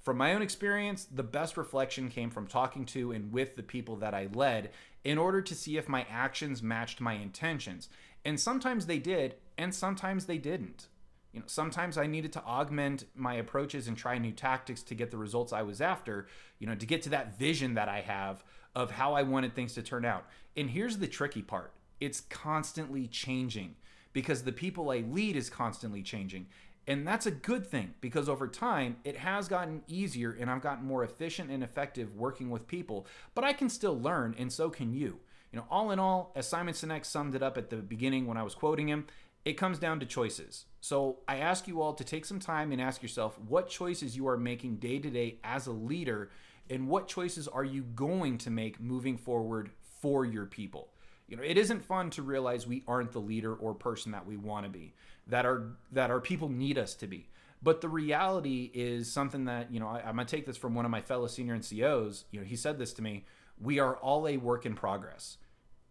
From 0.00 0.18
my 0.18 0.34
own 0.34 0.42
experience, 0.42 1.06
the 1.06 1.22
best 1.22 1.56
reflection 1.56 2.10
came 2.10 2.30
from 2.30 2.46
talking 2.46 2.84
to 2.86 3.10
and 3.10 3.32
with 3.32 3.56
the 3.56 3.62
people 3.62 3.96
that 3.96 4.14
I 4.14 4.28
led 4.32 4.70
in 5.02 5.16
order 5.16 5.40
to 5.40 5.54
see 5.54 5.78
if 5.78 5.88
my 5.88 6.06
actions 6.10 6.62
matched 6.62 7.00
my 7.00 7.14
intentions. 7.14 7.88
And 8.22 8.38
sometimes 8.38 8.84
they 8.84 8.98
did, 8.98 9.36
and 9.56 9.74
sometimes 9.74 10.26
they 10.26 10.36
didn't. 10.36 10.88
You 11.32 11.40
know, 11.40 11.46
sometimes 11.46 11.96
I 11.96 12.06
needed 12.06 12.34
to 12.34 12.44
augment 12.44 13.04
my 13.14 13.34
approaches 13.34 13.88
and 13.88 13.96
try 13.96 14.18
new 14.18 14.32
tactics 14.32 14.82
to 14.84 14.94
get 14.94 15.10
the 15.10 15.16
results 15.16 15.54
I 15.54 15.62
was 15.62 15.80
after, 15.80 16.26
you 16.58 16.66
know, 16.66 16.74
to 16.74 16.86
get 16.86 17.02
to 17.02 17.10
that 17.10 17.38
vision 17.38 17.74
that 17.74 17.88
I 17.88 18.00
have 18.02 18.44
of 18.74 18.92
how 18.92 19.14
I 19.14 19.22
wanted 19.22 19.54
things 19.54 19.74
to 19.74 19.82
turn 19.82 20.04
out. 20.04 20.26
And 20.56 20.70
here's 20.70 20.98
the 20.98 21.08
tricky 21.08 21.42
part 21.42 21.72
it's 22.00 22.22
constantly 22.22 23.06
changing 23.06 23.76
because 24.12 24.42
the 24.42 24.52
people 24.52 24.90
I 24.90 24.98
lead 24.98 25.36
is 25.36 25.50
constantly 25.50 26.02
changing. 26.02 26.46
And 26.86 27.06
that's 27.06 27.26
a 27.26 27.30
good 27.30 27.66
thing 27.66 27.94
because 28.00 28.28
over 28.28 28.48
time 28.48 28.96
it 29.04 29.18
has 29.18 29.48
gotten 29.48 29.82
easier 29.86 30.36
and 30.38 30.50
I've 30.50 30.62
gotten 30.62 30.84
more 30.84 31.04
efficient 31.04 31.50
and 31.50 31.62
effective 31.62 32.16
working 32.16 32.50
with 32.50 32.66
people, 32.66 33.06
but 33.34 33.44
I 33.44 33.52
can 33.52 33.68
still 33.68 34.00
learn 34.00 34.34
and 34.38 34.52
so 34.52 34.70
can 34.70 34.92
you. 34.92 35.20
You 35.52 35.58
know, 35.58 35.66
all 35.70 35.90
in 35.90 35.98
all, 35.98 36.32
as 36.34 36.48
Simon 36.48 36.74
Sinek 36.74 37.04
summed 37.04 37.34
it 37.34 37.42
up 37.42 37.58
at 37.58 37.70
the 37.70 37.76
beginning 37.76 38.26
when 38.26 38.36
I 38.36 38.42
was 38.42 38.54
quoting 38.54 38.88
him, 38.88 39.06
it 39.44 39.54
comes 39.54 39.78
down 39.78 40.00
to 40.00 40.06
choices. 40.06 40.66
So 40.80 41.18
I 41.28 41.36
ask 41.36 41.66
you 41.66 41.80
all 41.80 41.94
to 41.94 42.04
take 42.04 42.24
some 42.24 42.40
time 42.40 42.72
and 42.72 42.80
ask 42.80 43.02
yourself 43.02 43.38
what 43.38 43.68
choices 43.68 44.16
you 44.16 44.28
are 44.28 44.36
making 44.36 44.76
day 44.76 44.98
to 44.98 45.10
day 45.10 45.38
as 45.44 45.66
a 45.66 45.72
leader 45.72 46.30
and 46.70 46.88
what 46.88 47.08
choices 47.08 47.48
are 47.48 47.64
you 47.64 47.82
going 47.82 48.38
to 48.38 48.50
make 48.50 48.80
moving 48.80 49.18
forward 49.18 49.70
for 50.00 50.24
your 50.24 50.46
people. 50.46 50.88
You 51.28 51.36
know, 51.36 51.42
it 51.42 51.58
isn't 51.58 51.84
fun 51.84 52.10
to 52.10 52.22
realize 52.22 52.66
we 52.66 52.82
aren't 52.88 53.12
the 53.12 53.20
leader 53.20 53.54
or 53.54 53.74
person 53.74 54.12
that 54.12 54.26
we 54.26 54.36
want 54.36 54.64
to 54.64 54.70
be 54.70 54.94
that 55.26 55.44
our 55.44 55.62
that 55.92 56.10
our 56.10 56.20
people 56.20 56.48
need 56.48 56.78
us 56.78 56.94
to 56.96 57.06
be. 57.06 57.28
But 57.62 57.82
the 57.82 57.88
reality 57.88 58.70
is 58.72 59.12
something 59.12 59.44
that 59.44 59.72
you 59.72 59.80
know 59.80 59.88
I, 59.88 60.00
am 60.00 60.16
gonna 60.16 60.24
take 60.24 60.46
this 60.46 60.56
from 60.56 60.74
one 60.74 60.84
of 60.84 60.90
my 60.90 61.00
fellow 61.00 61.26
senior 61.26 61.56
NCOs. 61.56 62.24
You 62.30 62.40
know, 62.40 62.46
he 62.46 62.56
said 62.56 62.78
this 62.78 62.92
to 62.94 63.02
me: 63.02 63.26
"We 63.60 63.78
are 63.78 63.96
all 63.96 64.26
a 64.26 64.36
work 64.38 64.66
in 64.66 64.74
progress." 64.74 65.38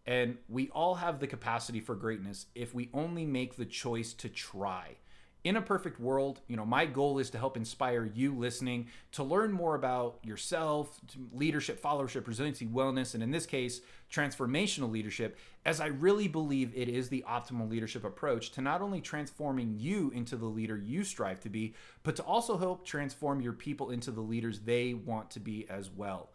And 0.06 0.38
we 0.48 0.70
all 0.70 0.96
have 0.96 1.20
the 1.20 1.26
capacity 1.26 1.78
for 1.78 1.94
greatness 1.94 2.46
if 2.54 2.74
we 2.74 2.90
only 2.92 3.26
make 3.26 3.56
the 3.56 3.66
choice 3.66 4.12
to 4.14 4.28
try 4.28 4.96
in 5.42 5.56
a 5.56 5.62
perfect 5.62 5.98
world, 5.98 6.40
you 6.48 6.56
know, 6.56 6.66
my 6.66 6.84
goal 6.84 7.18
is 7.18 7.30
to 7.30 7.38
help 7.38 7.56
inspire 7.56 8.04
you 8.04 8.34
listening 8.34 8.88
to 9.12 9.22
learn 9.22 9.52
more 9.52 9.74
about 9.74 10.18
yourself, 10.22 11.00
leadership, 11.32 11.82
followership, 11.82 12.26
resiliency, 12.26 12.66
wellness, 12.66 13.14
and 13.14 13.22
in 13.22 13.30
this 13.30 13.46
case, 13.46 13.80
transformational 14.12 14.90
leadership, 14.90 15.38
as 15.64 15.80
I 15.80 15.86
really 15.86 16.28
believe 16.28 16.72
it 16.74 16.88
is 16.88 17.08
the 17.08 17.24
optimal 17.26 17.70
leadership 17.70 18.04
approach 18.04 18.50
to 18.52 18.60
not 18.60 18.82
only 18.82 19.00
transforming 19.00 19.76
you 19.78 20.10
into 20.14 20.36
the 20.36 20.46
leader 20.46 20.76
you 20.76 21.04
strive 21.04 21.40
to 21.40 21.48
be, 21.48 21.74
but 22.02 22.16
to 22.16 22.22
also 22.24 22.58
help 22.58 22.84
transform 22.84 23.40
your 23.40 23.52
people 23.54 23.90
into 23.90 24.10
the 24.10 24.20
leaders 24.20 24.60
they 24.60 24.94
want 24.94 25.30
to 25.30 25.40
be 25.40 25.66
as 25.70 25.90
well. 25.90 26.30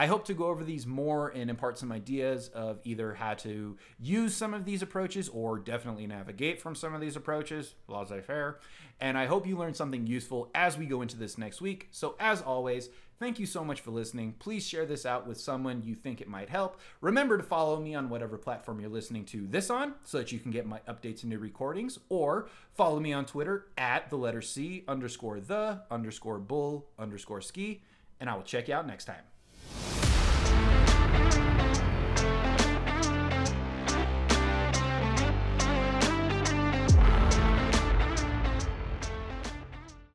I 0.00 0.06
hope 0.06 0.24
to 0.28 0.32
go 0.34 0.46
over 0.46 0.64
these 0.64 0.86
more 0.86 1.28
and 1.28 1.50
impart 1.50 1.76
some 1.76 1.92
ideas 1.92 2.48
of 2.54 2.80
either 2.84 3.12
how 3.12 3.34
to 3.34 3.76
use 3.98 4.34
some 4.34 4.54
of 4.54 4.64
these 4.64 4.80
approaches 4.80 5.28
or 5.28 5.58
definitely 5.58 6.06
navigate 6.06 6.58
from 6.58 6.74
some 6.74 6.94
of 6.94 7.02
these 7.02 7.16
approaches, 7.16 7.74
laissez 7.86 8.22
faire. 8.22 8.60
And 8.98 9.18
I 9.18 9.26
hope 9.26 9.46
you 9.46 9.58
learned 9.58 9.76
something 9.76 10.06
useful 10.06 10.50
as 10.54 10.78
we 10.78 10.86
go 10.86 11.02
into 11.02 11.18
this 11.18 11.36
next 11.36 11.60
week. 11.60 11.88
So, 11.90 12.16
as 12.18 12.40
always, 12.40 12.88
thank 13.18 13.38
you 13.38 13.44
so 13.44 13.62
much 13.62 13.82
for 13.82 13.90
listening. 13.90 14.36
Please 14.38 14.66
share 14.66 14.86
this 14.86 15.04
out 15.04 15.26
with 15.26 15.38
someone 15.38 15.82
you 15.84 15.94
think 15.94 16.22
it 16.22 16.28
might 16.28 16.48
help. 16.48 16.80
Remember 17.02 17.36
to 17.36 17.44
follow 17.44 17.78
me 17.78 17.94
on 17.94 18.08
whatever 18.08 18.38
platform 18.38 18.80
you're 18.80 18.88
listening 18.88 19.26
to 19.26 19.46
this 19.48 19.68
on 19.68 19.92
so 20.04 20.16
that 20.16 20.32
you 20.32 20.38
can 20.38 20.50
get 20.50 20.64
my 20.64 20.80
updates 20.88 21.24
and 21.24 21.28
new 21.28 21.38
recordings, 21.38 21.98
or 22.08 22.48
follow 22.72 23.00
me 23.00 23.12
on 23.12 23.26
Twitter 23.26 23.66
at 23.76 24.08
the 24.08 24.16
letter 24.16 24.40
C 24.40 24.82
underscore 24.88 25.40
the 25.40 25.82
underscore 25.90 26.38
bull 26.38 26.88
underscore 26.98 27.42
ski. 27.42 27.82
And 28.18 28.30
I 28.30 28.34
will 28.34 28.44
check 28.44 28.68
you 28.68 28.74
out 28.74 28.86
next 28.86 29.04
time. 29.04 29.24